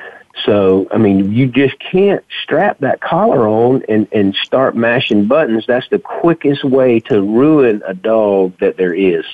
[0.44, 5.64] So, I mean, you just can't strap that collar on and, and start mashing buttons.
[5.66, 9.24] That's the quickest way to ruin a dog that there is.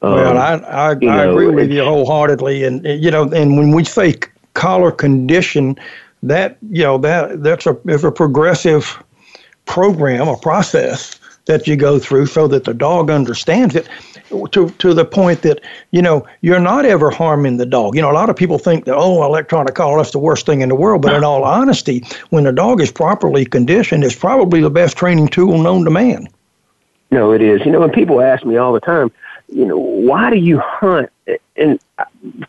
[0.00, 3.72] Well, Um, I I, I know, agree with you wholeheartedly, and you know, and when
[3.72, 4.14] we say
[4.54, 5.78] collar condition,
[6.22, 9.02] that you know that that's a is a progressive
[9.66, 13.88] program, a process that you go through, so that the dog understands it,
[14.52, 15.60] to to the point that
[15.90, 17.94] you know you're not ever harming the dog.
[17.94, 20.62] You know, a lot of people think that oh, electronic collar that's the worst thing
[20.62, 24.62] in the world, but in all honesty, when the dog is properly conditioned, it's probably
[24.62, 26.26] the best training tool known to man.
[27.10, 27.60] No, it is.
[27.66, 29.10] You know, when people ask me all the time,
[29.52, 31.10] you know, why do you hunt?
[31.56, 31.80] And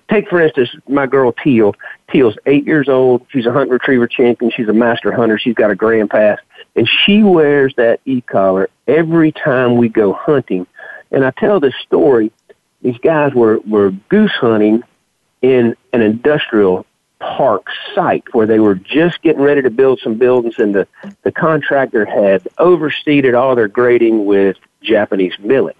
[0.09, 1.75] take for instance my girl Teal.
[2.11, 3.25] Teal's eight years old.
[3.29, 4.51] She's a hunt retriever champion.
[4.51, 5.37] She's a master hunter.
[5.37, 6.39] She's got a grand pass,
[6.75, 10.67] and she wears that e collar every time we go hunting.
[11.11, 12.31] And I tell this story.
[12.81, 14.83] These guys were were goose hunting
[15.41, 16.85] in an industrial
[17.19, 20.87] park site where they were just getting ready to build some buildings and the,
[21.21, 25.77] the contractor had overseeded all their grading with Japanese millet.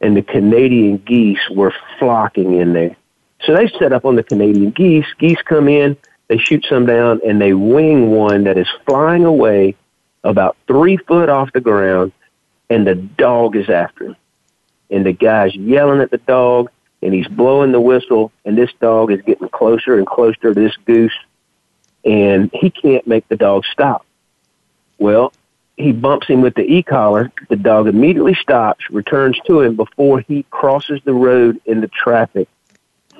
[0.00, 2.96] And the Canadian geese were flocking in there.
[3.42, 5.06] So they set up on the Canadian geese.
[5.18, 5.96] Geese come in,
[6.28, 9.76] they shoot some down, and they wing one that is flying away
[10.24, 12.12] about three foot off the ground,
[12.70, 14.16] and the dog is after him.
[14.90, 16.70] And the guy's yelling at the dog,
[17.02, 20.76] and he's blowing the whistle, and this dog is getting closer and closer to this
[20.84, 21.16] goose,
[22.04, 24.04] and he can't make the dog stop.
[24.98, 25.32] Well,
[25.78, 27.30] he bumps him with the e-collar.
[27.48, 32.48] The dog immediately stops, returns to him before he crosses the road into traffic,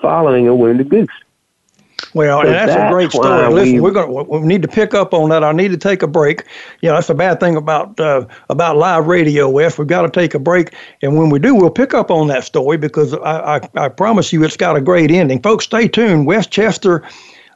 [0.03, 1.09] following a wounded goose.
[2.15, 3.53] Well, so and that's, that's, a great story.
[3.53, 5.45] Listen, we, we're going to we need to pick up on that.
[5.45, 6.45] I need to take a break.
[6.81, 9.79] You know, that's a bad thing about uh, about live radio, Wes.
[9.79, 12.45] We've got to take a break, and when we do, we'll pick up on that
[12.45, 15.43] story because I I, I promise you, it's got a great ending.
[15.43, 16.27] Folks, stay tuned.
[16.27, 17.03] Wes Chester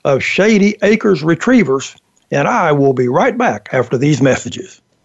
[0.05, 1.97] of Shady Acres Retrievers,
[2.31, 4.82] and I will be right back after these messages.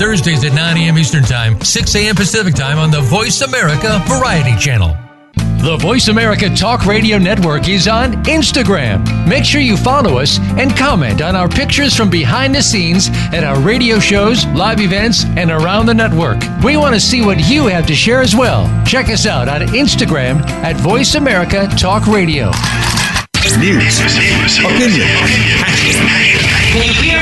[0.00, 0.96] Thursdays at 9 a.m.
[0.96, 2.16] Eastern Time, 6 a.m.
[2.16, 4.96] Pacific Time on the Voice America Variety Channel.
[5.34, 9.28] The Voice America Talk Radio Network is on Instagram.
[9.28, 13.44] Make sure you follow us and comment on our pictures from behind the scenes at
[13.44, 16.40] our radio shows, live events, and around the network.
[16.64, 18.64] We want to see what you have to share as well.
[18.86, 22.46] Check us out on Instagram at Voice America Talk Radio.
[23.58, 26.19] News, opinion, can you hear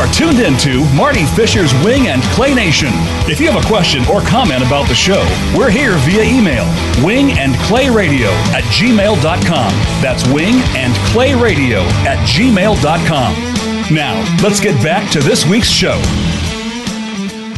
[0.00, 2.88] Are tuned into Marty Fisher's Wing and Clay Nation.
[3.28, 5.20] If you have a question or comment about the show,
[5.54, 6.64] we're here via email
[7.04, 9.72] wing and clay radio at gmail.com.
[10.00, 13.94] That's wing and clay radio at gmail.com.
[13.94, 16.00] Now, let's get back to this week's show.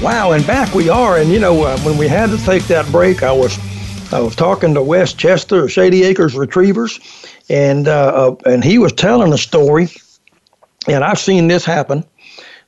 [0.05, 1.18] Wow, and back we are.
[1.18, 3.57] And you know, uh, when we had to take that break, I was
[4.12, 6.98] I was talking to Wes Chester, Shady Acres Retrievers,
[7.48, 9.90] and uh, uh, and he was telling a story.
[10.88, 12.05] And I've seen this happen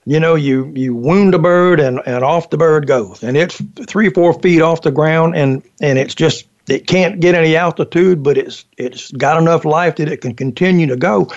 [0.07, 3.61] you know, you you wound a bird and, and off the bird goes, and it's
[3.87, 8.23] three four feet off the ground, and and it's just it can't get any altitude,
[8.23, 11.31] but it's it's got enough life that it can continue to go,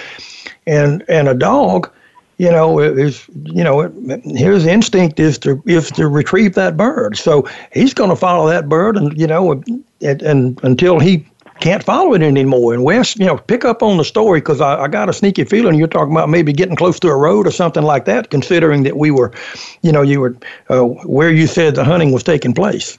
[0.66, 1.90] and and a dog,
[2.38, 3.90] you know, is you know
[4.26, 8.68] his instinct is to is to retrieve that bird, so he's going to follow that
[8.68, 9.64] bird, and you know,
[10.02, 11.26] and, and until he
[11.60, 12.74] can't follow it anymore.
[12.74, 15.44] And Wes, you know, pick up on the story because I, I, got a sneaky
[15.44, 18.84] feeling you're talking about maybe getting close to a road or something like that, considering
[18.84, 19.34] that we were,
[19.82, 20.38] you know, you were
[20.70, 22.98] uh, where you said the hunting was taking place.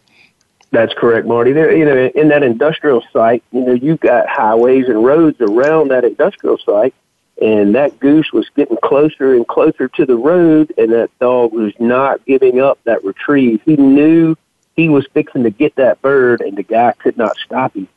[0.71, 1.53] That's correct, Marty.
[1.53, 5.91] There, you know, in that industrial site, you know, you've got highways and roads around
[5.91, 6.95] that industrial site,
[7.41, 11.73] and that goose was getting closer and closer to the road, and that dog was
[11.79, 13.63] not giving up that retrieve.
[13.65, 14.37] He knew
[14.77, 17.89] he was fixing to get that bird, and the guy could not stop him.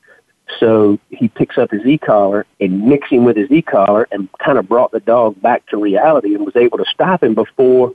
[0.59, 4.67] So he picks up his e-collar and nicks him with his e-collar and kind of
[4.67, 7.93] brought the dog back to reality and was able to stop him before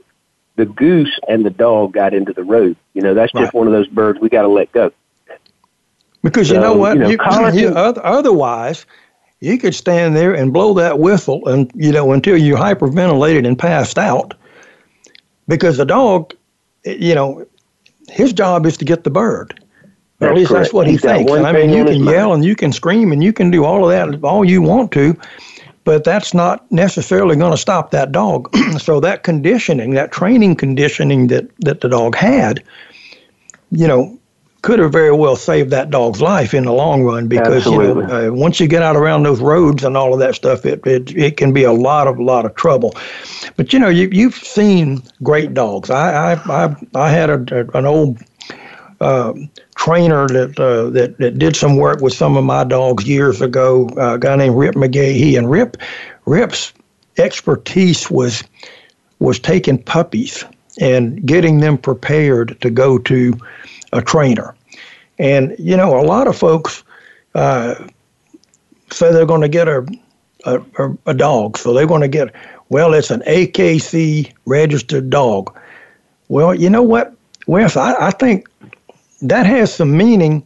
[0.55, 2.75] the goose and the dog got into the road.
[2.93, 4.91] You know, that's just one of those birds we got to let go.
[6.23, 6.97] Because so, you know what?
[6.97, 8.85] You know, you, you, otherwise,
[9.39, 13.57] you could stand there and blow that whistle and you know until you hyperventilated and
[13.57, 14.33] passed out.
[15.47, 16.33] Because the dog,
[16.83, 17.45] you know,
[18.09, 19.63] his job is to get the bird.
[20.19, 20.63] Or at least correct.
[20.63, 21.31] that's what He's he thinks.
[21.31, 23.91] I mean, you can yell and you can scream and you can do all of
[23.91, 25.15] that all you want to,
[25.83, 28.55] but that's not necessarily going to stop that dog.
[28.79, 32.63] so that conditioning, that training conditioning that that the dog had,
[33.69, 34.17] you know,
[34.63, 38.01] could have very well saved that dog's life in the long run because Absolutely.
[38.01, 40.65] you know uh, once you get out around those roads and all of that stuff,
[40.65, 42.93] it, it it can be a lot of lot of trouble.
[43.55, 45.91] But you know, you you've seen great dogs.
[45.91, 48.17] I I I, I had a, a an old
[48.99, 49.33] uh,
[49.77, 53.89] trainer that, uh, that that did some work with some of my dogs years ago.
[53.97, 55.77] Uh, a guy named Rip McGahee, and Rip
[56.25, 56.73] Rip's
[57.17, 58.43] expertise was
[59.19, 60.43] was taking puppies
[60.79, 63.33] and getting them prepared to go to
[63.93, 64.55] a trainer.
[65.19, 66.83] And you know, a lot of folks
[67.35, 67.75] uh,
[68.91, 69.85] say they're going to get a,
[70.45, 70.61] a
[71.05, 72.33] a dog, so they're going to get
[72.69, 75.57] well, it's an AKC registered dog.
[76.27, 77.15] Well, you know what,
[77.45, 77.77] Wes?
[77.77, 78.49] I, I think
[79.21, 80.45] that has some meaning,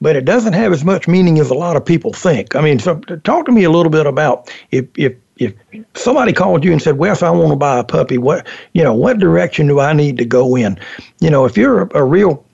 [0.00, 2.54] but it doesn't have as much meaning as a lot of people think.
[2.54, 5.54] I mean, so talk to me a little bit about if if if
[5.94, 8.94] somebody called you and said, "Wes, I want to buy a puppy," what you know,
[8.94, 10.78] what direction do I need to go in?
[11.20, 12.44] You know, if you're a, a real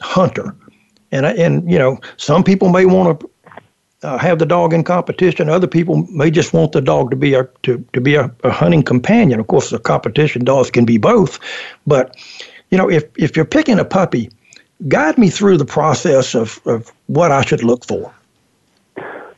[0.00, 0.54] hunter,
[1.10, 3.30] and and you know, some people may want to
[4.02, 5.48] uh, have the dog in competition.
[5.48, 8.50] Other people may just want the dog to be a to, to be a, a
[8.50, 9.40] hunting companion.
[9.40, 11.38] Of course, the competition dogs can be both,
[11.86, 12.16] but
[12.70, 14.30] you know, if if you're picking a puppy,
[14.88, 18.14] guide me through the process of, of what I should look for.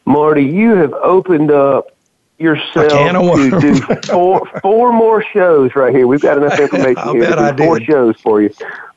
[0.04, 1.90] Marty, you have opened up
[2.38, 3.74] yourself to do
[4.06, 6.06] four four more shows right here.
[6.06, 8.50] We've got enough information here to do four shows for you.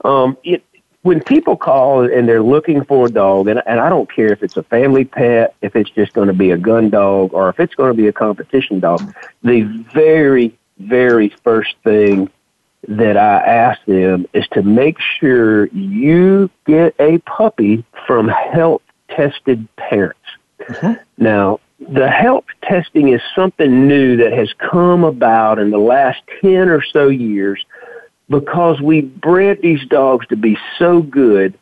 [0.04, 0.64] Um, it,
[1.04, 4.44] when people call and they're looking for a dog, and, and I don't care if
[4.44, 7.60] it's a family pet, if it's just going to be a gun dog, or if
[7.62, 9.62] it's going to be a competition dog, the
[9.94, 12.30] very, very first thing
[12.88, 19.68] that I ask them is to make sure you get a puppy from health tested
[19.76, 20.20] parents.
[20.62, 20.94] Mm-hmm.
[21.18, 26.70] Now, the health testing is something new that has come about in the last 10
[26.70, 27.64] or so years
[28.30, 31.58] because we bred these dogs to be so good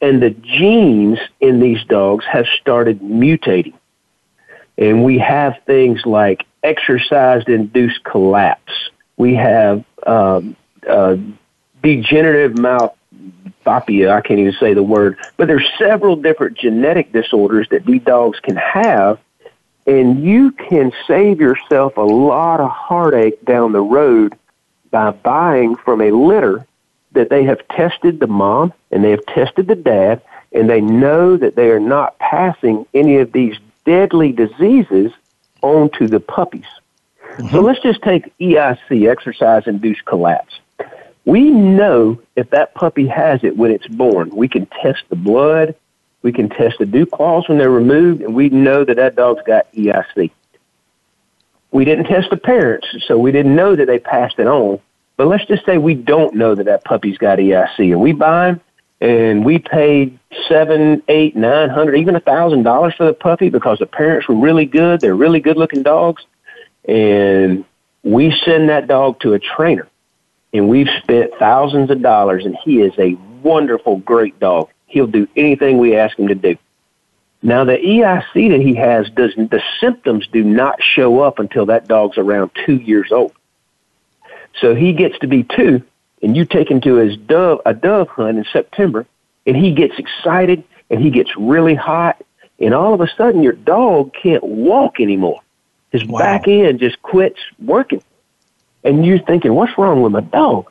[0.00, 3.74] and the genes in these dogs have started mutating.
[4.76, 8.72] And we have things like exercise induced collapse.
[9.16, 10.56] We have um,
[10.88, 11.16] uh,
[11.82, 12.96] degenerative mouth
[13.64, 14.12] phobia.
[14.12, 18.40] I can't even say the word, but there's several different genetic disorders that these dogs
[18.40, 19.18] can have,
[19.86, 24.36] and you can save yourself a lot of heartache down the road
[24.90, 26.66] by buying from a litter
[27.12, 30.20] that they have tested the mom and they have tested the dad
[30.52, 35.12] and they know that they are not passing any of these deadly diseases
[35.62, 36.66] onto the puppies.
[37.38, 37.54] Mm-hmm.
[37.54, 40.58] So let's just take EIC, exercise induced collapse.
[41.24, 44.30] We know if that puppy has it when it's born.
[44.34, 45.76] We can test the blood,
[46.22, 49.42] we can test the dew claws when they're removed, and we know that that dog's
[49.46, 50.30] got EIC.
[51.70, 54.80] We didn't test the parents, so we didn't know that they passed it on.
[55.16, 58.48] But let's just say we don't know that that puppy's got EIC, and we buy
[58.48, 58.60] him,
[59.00, 60.18] and we paid
[60.48, 64.34] seven, eight, nine hundred, even a thousand dollars for the puppy because the parents were
[64.34, 65.00] really good.
[65.00, 66.24] They're really good-looking dogs,
[66.88, 67.64] and
[68.02, 69.86] we send that dog to a trainer,
[70.52, 74.70] and we've spent thousands of dollars, and he is a wonderful, great dog.
[74.86, 76.56] He'll do anything we ask him to do.
[77.42, 81.86] Now the EIC that he has does the symptoms do not show up until that
[81.86, 83.32] dog's around two years old.
[84.60, 85.82] So he gets to be two,
[86.22, 89.06] and you take him to his dove a dove hunt in September,
[89.46, 92.24] and he gets excited and he gets really hot,
[92.58, 95.40] and all of a sudden your dog can't walk anymore.
[95.90, 96.18] His wow.
[96.18, 98.02] back end just quits working,
[98.84, 100.70] and you're thinking, "What's wrong with my dog?"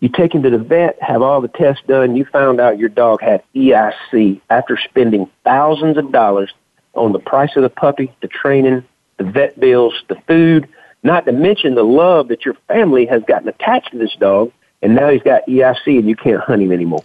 [0.00, 2.88] You take him to the vet, have all the tests done, you found out your
[2.88, 6.50] dog had EIC after spending thousands of dollars
[6.94, 8.82] on the price of the puppy, the training,
[9.18, 10.66] the vet bills, the food,
[11.02, 14.94] not to mention the love that your family has gotten attached to this dog, and
[14.94, 17.04] now he's got EIC and you can't hunt him anymore.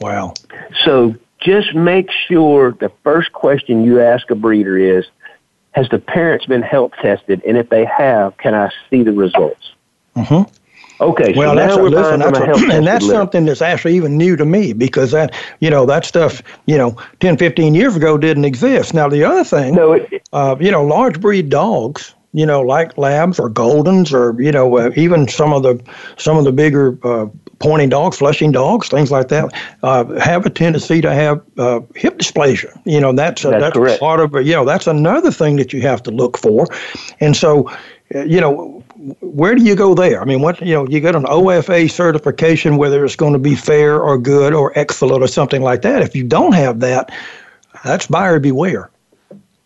[0.00, 0.34] Wow.
[0.84, 5.06] So just make sure the first question you ask a breeder is,
[5.76, 7.42] has the parents been health tested?
[7.46, 9.72] And if they have, can I see the results?
[10.16, 10.50] Mm-hmm.
[10.98, 14.16] Okay, well, so that's now we're listen, that's a, and that's something that's actually even
[14.16, 18.16] new to me because that you know that stuff you know 10, 15 years ago
[18.16, 18.94] didn't exist.
[18.94, 22.96] Now the other thing, no, it, uh, you know, large breed dogs, you know, like
[22.96, 25.78] labs or goldens or you know uh, even some of the
[26.16, 27.26] some of the bigger uh,
[27.58, 29.52] pointing dogs, flushing dogs, things like that,
[29.82, 32.80] uh, have a tendency to have uh, hip dysplasia.
[32.84, 34.34] You know, that's that's, that's part of.
[34.34, 36.66] You know, that's another thing that you have to look for,
[37.20, 37.70] and so
[38.14, 38.84] uh, you know
[39.20, 40.20] where do you go there?
[40.20, 43.54] I mean, what you know, you get an OFA certification, whether it's going to be
[43.54, 46.02] fair or good or excellent or something like that.
[46.02, 47.10] If you don't have that,
[47.84, 48.90] that's buyer beware.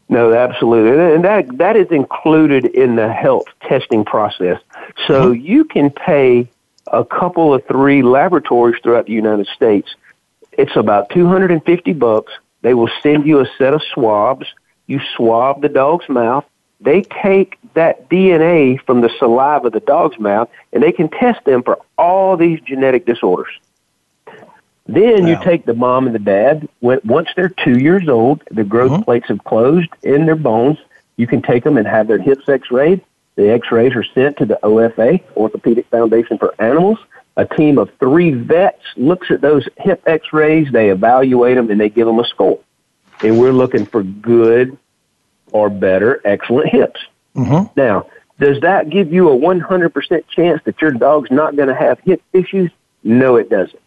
[0.08, 4.60] No, absolutely, and that that is included in the health testing process.
[5.06, 5.46] So mm-hmm.
[5.46, 6.48] you can pay
[6.86, 9.94] a couple of three laboratories throughout the United States.
[10.52, 12.32] It's about two hundred and fifty bucks.
[12.62, 14.46] They will send you a set of swabs.
[14.86, 16.44] You swab the dog's mouth
[16.80, 21.44] they take that DNA from the saliva of the dog's mouth and they can test
[21.44, 23.52] them for all these genetic disorders.
[24.86, 25.28] Then wow.
[25.28, 26.68] you take the mom and the dad.
[26.80, 29.02] Once they're two years old, the growth mm-hmm.
[29.02, 30.78] plates have closed in their bones.
[31.16, 33.04] You can take them and have their hips x-rayed.
[33.40, 36.98] The x-rays are sent to the OFA, Orthopedic Foundation for Animals.
[37.38, 41.88] a team of three vets looks at those hip x-rays, they evaluate them, and they
[41.88, 42.58] give them a score.
[43.22, 44.76] And we're looking for good
[45.52, 47.00] or better, excellent hips.
[47.34, 47.72] Mm-hmm.
[47.80, 51.98] Now, does that give you a 100% chance that your dog's not going to have
[52.00, 52.70] hip issues?
[53.04, 53.80] No, it doesn't.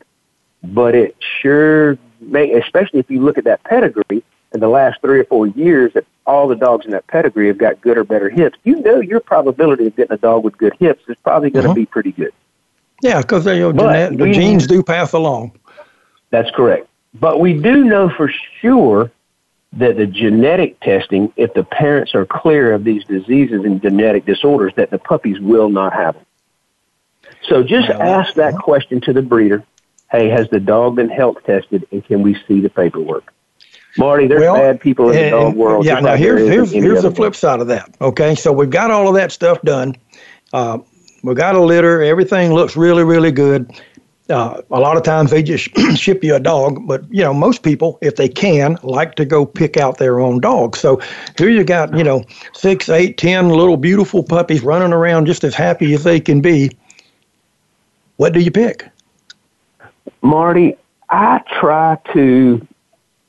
[0.64, 4.24] But it sure may, especially if you look at that pedigree
[4.54, 7.58] in the last three or four years, that all the dogs in that pedigree have
[7.58, 8.58] got good or better hips.
[8.64, 11.72] You know your probability of getting a dog with good hips is probably going to
[11.72, 11.76] Mhm.
[11.76, 12.32] be pretty good.
[13.01, 15.51] Yeah, because you know, the we- genes do pass along.
[16.30, 16.88] That's correct.
[17.20, 18.30] But we do know for
[18.62, 19.12] sure
[19.74, 24.74] that the genetic testing, if the parents are clear of these diseases and genetic disorders,
[24.76, 26.26] that the puppies will not have them.
[27.43, 29.64] So just ask that question to the breeder.
[30.12, 33.34] Hey, has the dog been health tested and can we see the paperwork?
[33.98, 35.86] Marty, there's Well, bad people in the and- world.
[35.86, 37.89] Yeah, now like here's here's here's the flip side of that.
[38.02, 39.96] Okay, so we've got all of that stuff done.
[40.52, 40.80] Uh,
[41.24, 42.02] we got a litter.
[42.02, 43.72] Everything looks really really good.
[44.30, 47.62] Uh, a lot of times they just ship you a dog, but you know most
[47.62, 50.76] people, if they can, like to go pick out their own dog.
[50.76, 51.00] So
[51.38, 52.24] here you got you know
[52.54, 56.72] six, eight, ten little beautiful puppies running around just as happy as they can be.
[58.18, 58.88] What do you pick?
[60.22, 60.78] Marty,
[61.10, 62.66] I try to,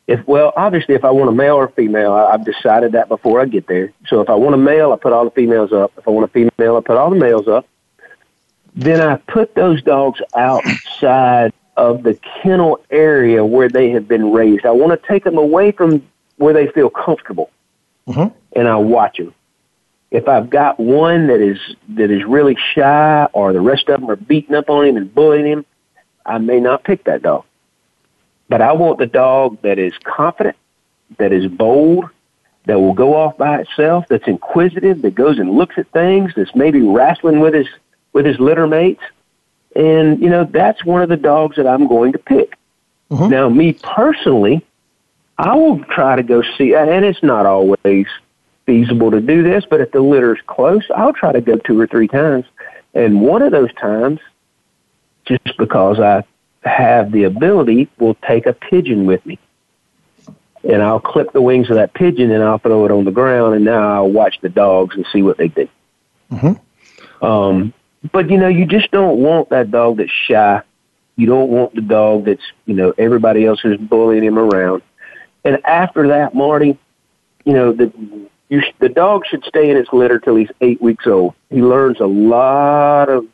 [0.07, 3.41] if well, obviously, if I want a male or female, I, I've decided that before
[3.41, 3.93] I get there.
[4.07, 5.93] So if I want a male, I put all the females up.
[5.97, 7.67] If I want a female, I put all the males up.
[8.77, 14.67] Then I put those dogs outside of the kennel area where they have been raised.
[14.67, 17.51] I want to take them away from where they feel comfortable,
[18.09, 18.33] Mhm.
[18.55, 19.33] and I watch them.
[20.11, 21.59] If I've got one that is
[21.91, 25.13] that is really shy, or the rest of them are beating up on him and
[25.13, 25.65] bullying him,
[26.27, 27.45] I may not pick that dog.
[28.55, 30.55] But I want the dog that is confident,
[31.19, 32.05] that is bold,
[32.67, 36.55] that will go off by itself, that's inquisitive, that goes and looks at things, that's
[36.55, 37.67] maybe wrestling with his
[38.13, 39.03] with his litter mates.
[39.75, 42.57] And, you know, that's one of the dogs that I'm going to pick.
[43.11, 43.29] Mm-hmm.
[43.29, 44.65] Now, me personally,
[45.37, 48.07] I will try to go see, and it's not always
[48.67, 51.89] feasible to do this, but if the litter's close, I'll try to go two or
[51.89, 52.45] three times.
[52.95, 54.21] And one of those times,
[55.25, 56.23] just because I
[56.65, 59.39] have the ability, will take a pigeon with me.
[60.63, 63.55] And I'll clip the wings of that pigeon and I'll throw it on the ground,
[63.55, 65.69] and now I'll watch the dogs and see what they do.
[66.33, 67.25] Mm-hmm.
[67.25, 67.75] Um,
[68.13, 70.63] but you know, you just don't want that dog that's shy.
[71.17, 74.83] You don't want the dog that's you know everybody else is bullying him around.
[75.45, 76.79] And after that, Marty,
[77.45, 77.93] you know the
[78.49, 81.35] you sh- the dog should stay in its litter till he's eight weeks old.
[81.51, 83.27] He learns a lot of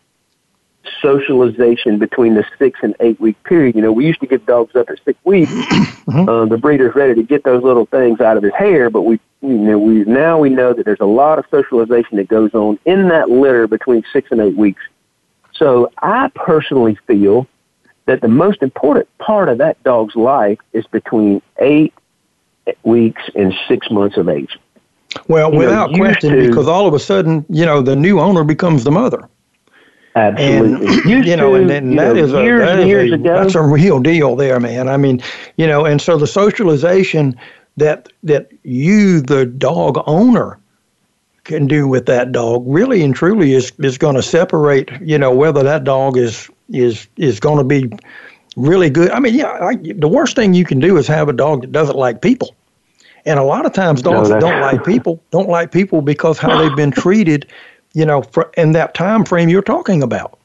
[1.02, 3.74] socialization between the six and eight week period.
[3.76, 5.52] You know, we used to give dogs up at six weeks.
[6.10, 9.20] Um, the breeder's ready to get those little things out of his hair, but we,
[9.42, 12.80] you know, we now we know that there's a lot of socialization that goes on
[12.84, 14.82] in that litter between six and eight weeks.
[15.54, 17.46] So I personally feel
[18.06, 21.94] that the most important part of that dog's life is between eight
[22.82, 24.58] weeks and six months of age.
[25.28, 28.18] Well, You without used question, to- because all of a sudden, you know, the new
[28.18, 29.28] owner becomes the mother.
[30.16, 30.86] Absolutely.
[30.86, 33.10] And, Used you know, and, and you that know, is a, years that and years
[33.10, 34.88] a- ago- that's a real deal there, man.
[34.88, 35.22] I mean,
[35.56, 37.36] you know, and so the socialization
[37.76, 40.58] that that you, the dog owner,
[41.44, 45.32] can do with that dog really and truly is is going to separate, you know,
[45.32, 47.90] whether that dog is is is going to be
[48.56, 49.10] really good.
[49.10, 51.72] I mean, yeah, I, the worst thing you can do is have a dog that
[51.72, 52.54] doesn't like people.
[53.26, 56.38] And a lot of times No, dogs that don't like people don't like people because
[56.38, 57.46] how they've been treated,
[57.92, 58.22] you know,
[58.56, 60.38] in that time frame you're talking about.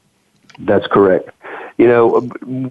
[0.58, 1.30] That's correct.
[1.78, 2.20] You know,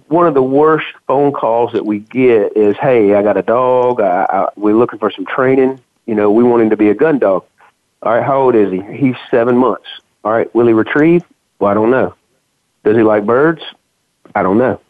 [0.08, 4.00] one of the worst phone calls that we get is, "Hey, I got a dog.
[4.00, 5.80] I, I, we're looking for some training.
[6.06, 7.44] You know, we want him to be a gun dog.
[8.02, 8.82] All right, how old is he?
[8.96, 9.86] He's seven months.
[10.24, 11.24] All right, will he retrieve?
[11.58, 12.14] Well, I don't know.
[12.84, 13.62] Does he like birds?
[14.34, 14.80] I don't know.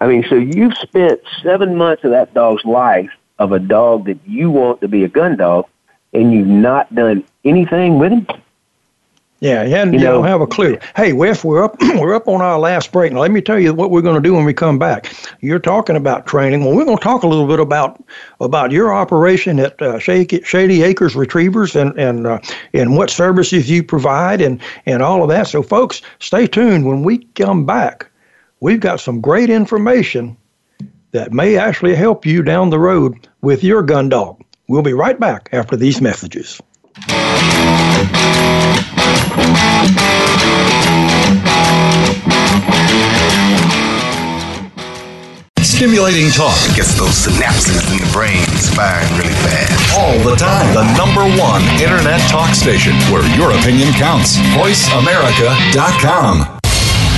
[0.00, 4.18] I mean, so you've spent seven months of that dog's life of a dog that
[4.26, 5.66] you want to be a gun dog,
[6.12, 8.26] and you've not done anything with him.
[9.46, 10.76] Yeah, and You you, know- don't have a clue.
[10.96, 13.12] Hey, Wes, we're up we're up on our last break.
[13.12, 15.14] Now let me tell you what we're going to do when we come back.
[15.40, 16.64] You're talking about training.
[16.64, 18.02] Well, we're going to talk a little bit about
[18.40, 22.40] about your operation at uh, Shady, Shady Acres Retrievers and and uh,
[22.74, 25.46] and what services you provide and and all of that.
[25.46, 26.84] So, folks, stay tuned.
[26.84, 28.10] When we come back,
[28.58, 30.36] we've got some great information
[31.12, 34.42] that may actually help you down the road with your gun dog.
[34.68, 36.60] We'll be right back after these messages.
[45.62, 48.40] Stimulating talk Gets those synapses in the brain
[48.72, 49.76] firing really fast.
[49.98, 50.72] all the time.
[50.72, 54.36] The number one internet talk station where your opinion counts.
[54.56, 56.58] VoiceAmerica.com.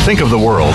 [0.05, 0.75] Think of the world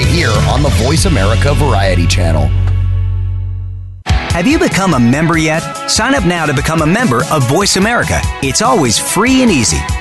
[0.05, 2.49] here on the Voice America Variety Channel.
[4.05, 5.59] Have you become a member yet?
[5.89, 8.19] Sign up now to become a member of Voice America.
[8.41, 9.79] It's always free and easy.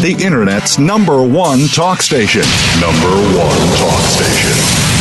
[0.00, 2.42] The Internet's number one talk station.
[2.80, 4.52] Number one talk station.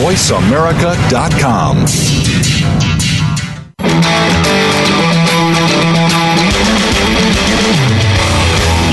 [0.01, 1.85] VoiceAmerica.com.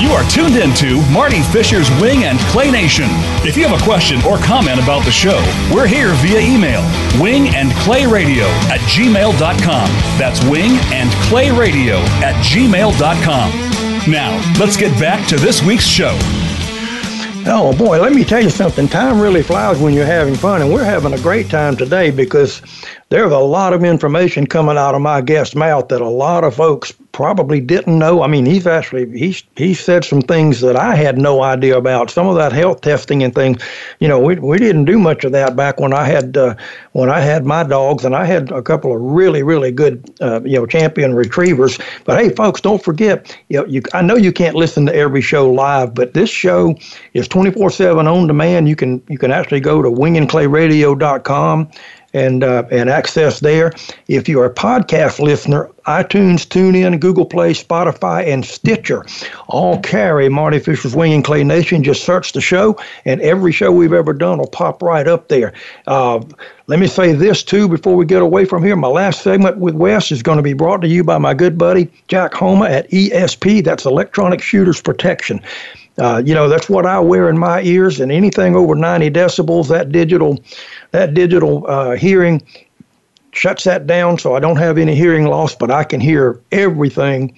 [0.01, 3.07] You are tuned into Marty Fisher's Wing and Clay Nation.
[3.45, 5.37] If you have a question or comment about the show,
[5.73, 6.81] we're here via email
[7.21, 9.89] wing and clay radio at gmail.com.
[10.17, 13.68] That's wing and clay radio at gmail.com.
[14.07, 16.17] Now, let's get back to this week's show.
[17.45, 18.87] Oh boy, let me tell you something.
[18.87, 22.61] Time really flies when you're having fun, and we're having a great time today because
[23.09, 26.55] there's a lot of information coming out of my guest's mouth that a lot of
[26.55, 28.21] folks probably didn't know.
[28.21, 32.11] I mean, he's actually he's he said some things that I had no idea about.
[32.11, 33.61] Some of that health testing and things,
[33.99, 36.55] you know, we we didn't do much of that back when I had uh,
[36.91, 40.41] when I had my dogs, and I had a couple of really really good uh,
[40.43, 41.79] you know champion retrievers.
[42.05, 45.21] But hey, folks, don't forget, you know, you I know you can't listen to every
[45.21, 46.75] show live, but this show
[47.15, 48.69] is 24/7 on demand.
[48.69, 51.71] You can you can actually go to wingandclayradio.com
[52.13, 53.71] and uh, and access there.
[54.07, 59.05] If you're a podcast listener, iTunes, TuneIn, Google Play, Spotify, and Stitcher
[59.47, 61.83] all carry Marty Fisher's Wing and Clay Nation.
[61.83, 65.53] Just search the show, and every show we've ever done will pop right up there.
[65.87, 66.23] Uh,
[66.67, 68.75] let me say this too before we get away from here.
[68.75, 71.57] My last segment with Wes is going to be brought to you by my good
[71.57, 73.63] buddy Jack Homa at ESP.
[73.63, 75.41] That's Electronic Shooters Protection.
[75.99, 79.67] Uh, you know, that's what I wear in my ears, and anything over 90 decibels,
[79.67, 80.39] that digital,
[80.91, 82.41] that digital uh, hearing
[83.31, 87.35] shuts that down, so I don't have any hearing loss, but I can hear everything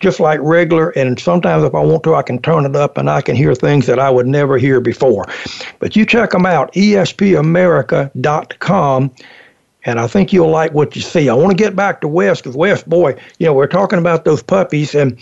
[0.00, 0.90] just like regular.
[0.90, 3.54] And sometimes, if I want to, I can turn it up and I can hear
[3.54, 5.24] things that I would never hear before.
[5.78, 9.10] But you check them out, espamerica.com.
[9.84, 11.28] And I think you'll like what you see.
[11.28, 14.24] I want to get back to Wes because Wes, boy, you know, we're talking about
[14.24, 15.18] those puppies, and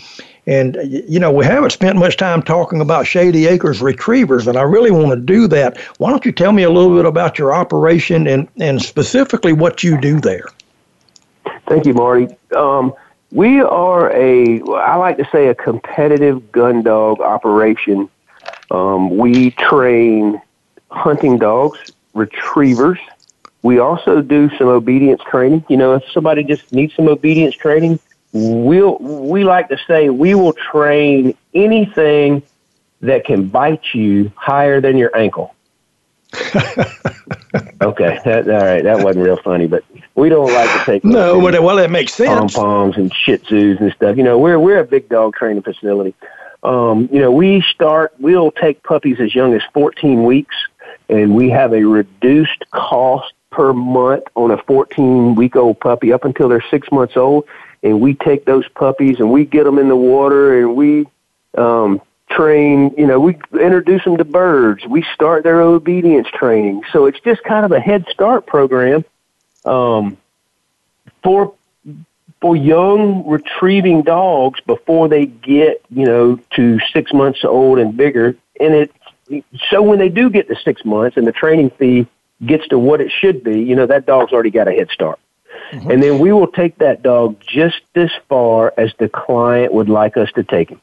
[0.47, 4.63] and, you know, we haven't spent much time talking about Shady Acres retrievers, and I
[4.63, 5.77] really want to do that.
[5.97, 9.83] Why don't you tell me a little bit about your operation and, and specifically what
[9.83, 10.45] you do there?
[11.67, 12.27] Thank you, Marty.
[12.55, 12.93] Um,
[13.31, 18.09] we are a, I like to say, a competitive gun dog operation.
[18.71, 20.41] Um, we train
[20.89, 21.79] hunting dogs,
[22.13, 22.99] retrievers.
[23.61, 25.63] We also do some obedience training.
[25.69, 27.99] You know, if somebody just needs some obedience training,
[28.33, 32.43] we'll we like to say we will train anything
[33.01, 35.55] that can bite you higher than your ankle.
[36.33, 39.83] okay, that, all right, that wasn't real funny, but
[40.15, 42.53] we don't like to take no, but well, it makes sense.
[42.53, 44.15] Pom poms and Shih Tzus and stuff.
[44.15, 46.13] You know, we're we're a big dog training facility.
[46.63, 48.13] Um, you know, we start.
[48.19, 50.55] We'll take puppies as young as 14 weeks,
[51.09, 56.25] and we have a reduced cost per month on a 14 week old puppy up
[56.25, 57.45] until they're six months old
[57.83, 61.05] and we take those puppies and we get them in the water and we
[61.57, 62.93] um, train.
[62.97, 64.85] You know, we introduce them to birds.
[64.85, 66.83] We start their obedience training.
[66.91, 69.03] So it's just kind of a head start program
[69.65, 70.17] um,
[71.23, 71.53] for
[72.39, 78.35] for young retrieving dogs before they get you know to six months old and bigger.
[78.59, 78.91] And it
[79.69, 82.07] so when they do get to six months and the training fee
[82.45, 85.19] gets to what it should be, you know that dog's already got a head start.
[85.71, 85.91] Mm-hmm.
[85.91, 90.17] And then we will take that dog just as far as the client would like
[90.17, 90.81] us to take him.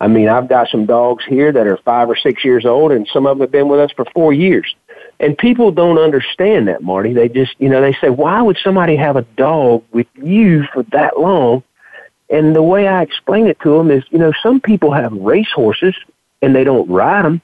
[0.00, 3.08] I mean, I've got some dogs here that are five or six years old, and
[3.12, 4.74] some of them have been with us for four years.
[5.20, 7.12] And people don't understand that, Marty.
[7.12, 10.84] They just, you know, they say, why would somebody have a dog with you for
[10.84, 11.64] that long?
[12.30, 15.50] And the way I explain it to them is, you know, some people have race
[15.52, 15.94] horses
[16.40, 17.40] and they don't ride them.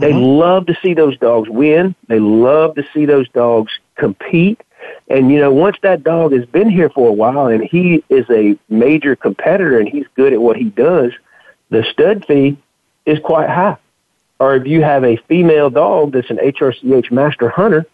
[0.00, 0.22] They mm-hmm.
[0.22, 1.94] love to see those dogs win.
[2.08, 4.60] They love to see those dogs compete.
[5.08, 8.24] And, you know, once that dog has been here for a while and he is
[8.30, 11.12] a major competitor and he's good at what he does,
[11.68, 12.56] the stud fee
[13.04, 13.76] is quite high.
[14.38, 17.84] Or if you have a female dog that's an HRCH master hunter,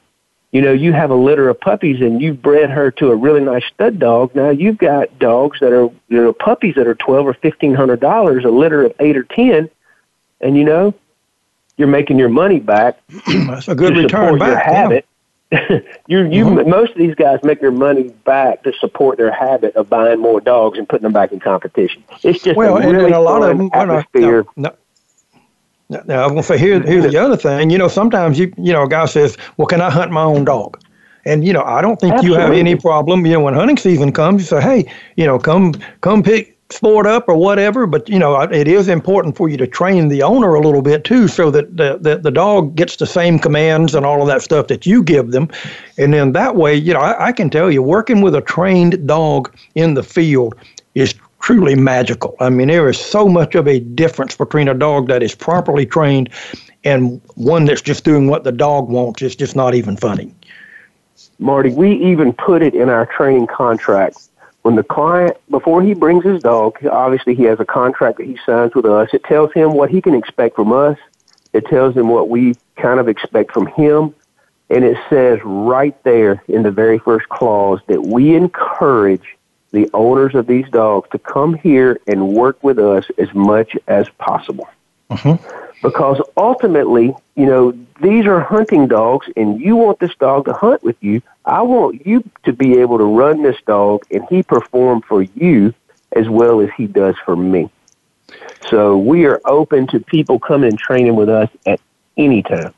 [0.52, 3.40] you know, you have a litter of puppies and you've bred her to a really
[3.40, 4.34] nice stud dog.
[4.34, 8.00] Now you've got dogs that are, you know, puppies that are twelve or fifteen hundred
[8.00, 9.68] dollars, a litter of eight or ten,
[10.40, 10.94] and you know,
[11.76, 12.98] you're making your money back.
[13.26, 14.48] That's a good return back.
[14.48, 15.06] Your habit.
[15.06, 15.12] Yeah.
[16.08, 16.68] you, you, mm-hmm.
[16.68, 20.40] most of these guys make their money back to support their habit of buying more
[20.40, 22.02] dogs and putting them back in competition.
[22.24, 24.44] It's just well, a really and, and a lot of them, atmosphere.
[24.56, 24.74] No,
[25.88, 27.70] no, now, I'm to say here, here's the other thing.
[27.70, 30.44] You know, sometimes you you know a guy says, "Well, can I hunt my own
[30.44, 30.80] dog?"
[31.24, 32.36] And you know, I don't think Absolutely.
[32.36, 33.24] you have any problem.
[33.24, 37.06] You know, when hunting season comes, you say, "Hey, you know, come come pick sport
[37.06, 40.54] up or whatever." But you know, it is important for you to train the owner
[40.54, 44.06] a little bit too, so that the the, the dog gets the same commands and
[44.06, 45.48] all of that stuff that you give them,
[45.98, 49.06] and then that way, you know, I, I can tell you, working with a trained
[49.06, 50.54] dog in the field
[50.94, 52.34] is truly magical.
[52.40, 55.86] I mean, there is so much of a difference between a dog that is properly
[55.86, 56.28] trained
[56.82, 59.22] and one that's just doing what the dog wants.
[59.22, 60.34] It's just not even funny.
[61.38, 64.28] Marty, we even put it in our training contract.
[64.66, 68.36] When the client, before he brings his dog, obviously he has a contract that he
[68.44, 69.08] signs with us.
[69.12, 70.98] It tells him what he can expect from us.
[71.52, 74.12] It tells him what we kind of expect from him.
[74.68, 79.36] And it says right there in the very first clause that we encourage
[79.70, 84.08] the owners of these dogs to come here and work with us as much as
[84.18, 84.68] possible.
[85.10, 85.38] Uh-huh.
[85.82, 90.82] Because ultimately, you know, these are hunting dogs and you want this dog to hunt
[90.82, 91.22] with you.
[91.44, 95.74] I want you to be able to run this dog and he perform for you
[96.12, 97.70] as well as he does for me.
[98.68, 101.80] So we are open to people coming and training with us at
[102.16, 102.74] any time.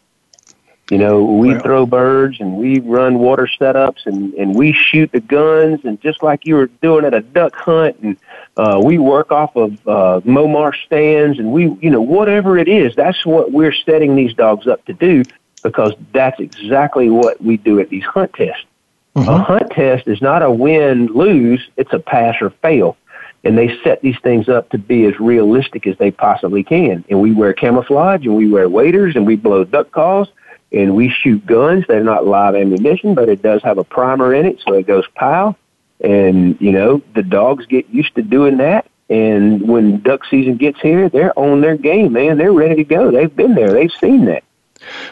[0.90, 5.20] You know, we throw birds and we run water setups and, and we shoot the
[5.20, 8.16] guns and just like you were doing at a duck hunt and
[8.56, 12.94] uh, we work off of uh, Momar stands and we, you know, whatever it is,
[12.96, 15.24] that's what we're setting these dogs up to do
[15.62, 18.64] because that's exactly what we do at these hunt tests.
[19.14, 19.28] Mm-hmm.
[19.28, 22.96] A hunt test is not a win lose, it's a pass or fail.
[23.44, 27.04] And they set these things up to be as realistic as they possibly can.
[27.10, 30.28] And we wear camouflage and we wear waders and we blow duck calls
[30.72, 31.84] and we shoot guns.
[31.88, 35.06] They're not live ammunition, but it does have a primer in it, so it goes
[35.14, 35.56] pow.
[36.00, 38.88] And you know the dogs get used to doing that.
[39.10, 42.36] And when duck season gets here, they're on their game, man.
[42.36, 43.10] They're ready to go.
[43.10, 43.72] They've been there.
[43.72, 44.44] They've seen that.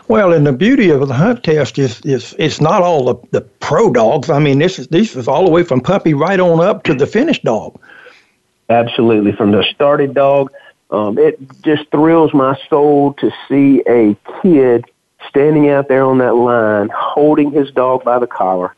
[0.06, 3.40] Well, and the beauty of the hunt test is is it's not all the, the
[3.40, 4.30] pro dogs.
[4.30, 6.94] I mean, this is this is all the way from puppy right on up to
[6.94, 7.80] the finished dog.
[8.68, 10.52] Absolutely, from the started dog.
[10.90, 14.84] Um, it just thrills my soul to see a kid
[15.28, 18.74] standing out there on that line holding his dog by the collar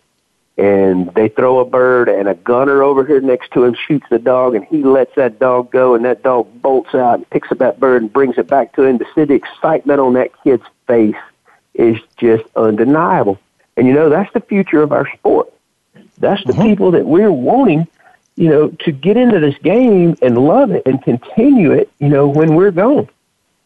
[0.59, 4.19] and they throw a bird and a gunner over here next to him shoots the
[4.19, 7.59] dog and he lets that dog go and that dog bolts out and picks up
[7.59, 10.65] that bird and brings it back to him to see the excitement on that kid's
[10.89, 11.15] face
[11.75, 13.39] is just undeniable.
[13.77, 15.53] And you know, that's the future of our sport.
[16.19, 16.63] That's the mm-hmm.
[16.63, 17.87] people that we're wanting,
[18.35, 22.27] you know, to get into this game and love it and continue it, you know,
[22.27, 23.09] when we're gone.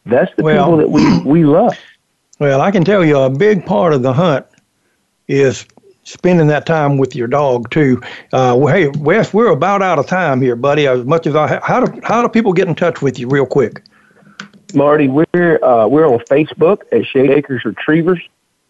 [0.04, 1.78] That's the well, people that we, we love.
[2.38, 4.46] Well, I can tell you a big part of the hunt
[5.28, 5.66] is
[6.04, 8.00] spending that time with your dog too.
[8.32, 10.86] Uh, well, hey, Wes, we're about out of time here, buddy.
[10.86, 13.46] As much as I, how do how do people get in touch with you, real
[13.46, 13.84] quick?
[14.74, 18.20] Marty, we're uh, we're on Facebook at Shady Acres Retrievers.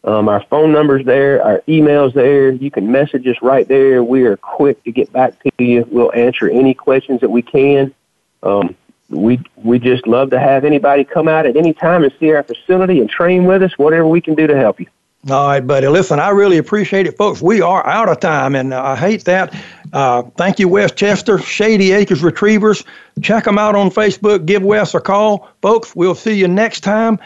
[0.05, 2.51] Um, our phone number's there, our email's there.
[2.51, 4.03] You can message us right there.
[4.03, 5.87] We are quick to get back to you.
[5.91, 7.95] We'll answer any questions that we can.
[8.43, 8.75] Um,
[9.13, 12.43] we we just love to have anybody come out at any time and see our
[12.43, 13.77] facility and train with us.
[13.79, 14.87] Whatever we can do to help you.
[15.31, 15.87] All right, buddy.
[15.87, 17.41] Listen, I really appreciate it, folks.
[17.41, 19.55] We are out of time, and I hate that.
[19.93, 22.83] Uh, thank you, Wes Chester Shady Acres Retrievers.
[23.23, 24.47] Check them out on Facebook.
[24.47, 25.49] Give Wes a call.
[25.61, 27.21] Folks, we'll see you next time.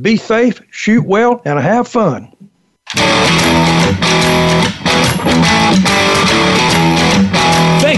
[0.00, 2.32] Be safe, shoot well, and have fun.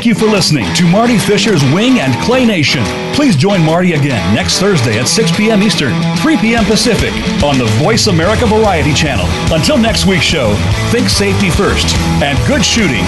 [0.07, 2.85] Thank you for listening to Marty Fisher's Wing and Clay Nation.
[3.13, 5.65] Please join Marty again next Thursday at 6 p.m.
[5.65, 6.65] Eastern, 3 p.m.
[6.65, 7.11] Pacific
[7.43, 9.27] on the Voice America Variety Channel.
[9.53, 10.55] Until next week's show,
[10.93, 13.05] think safety first and good shooting.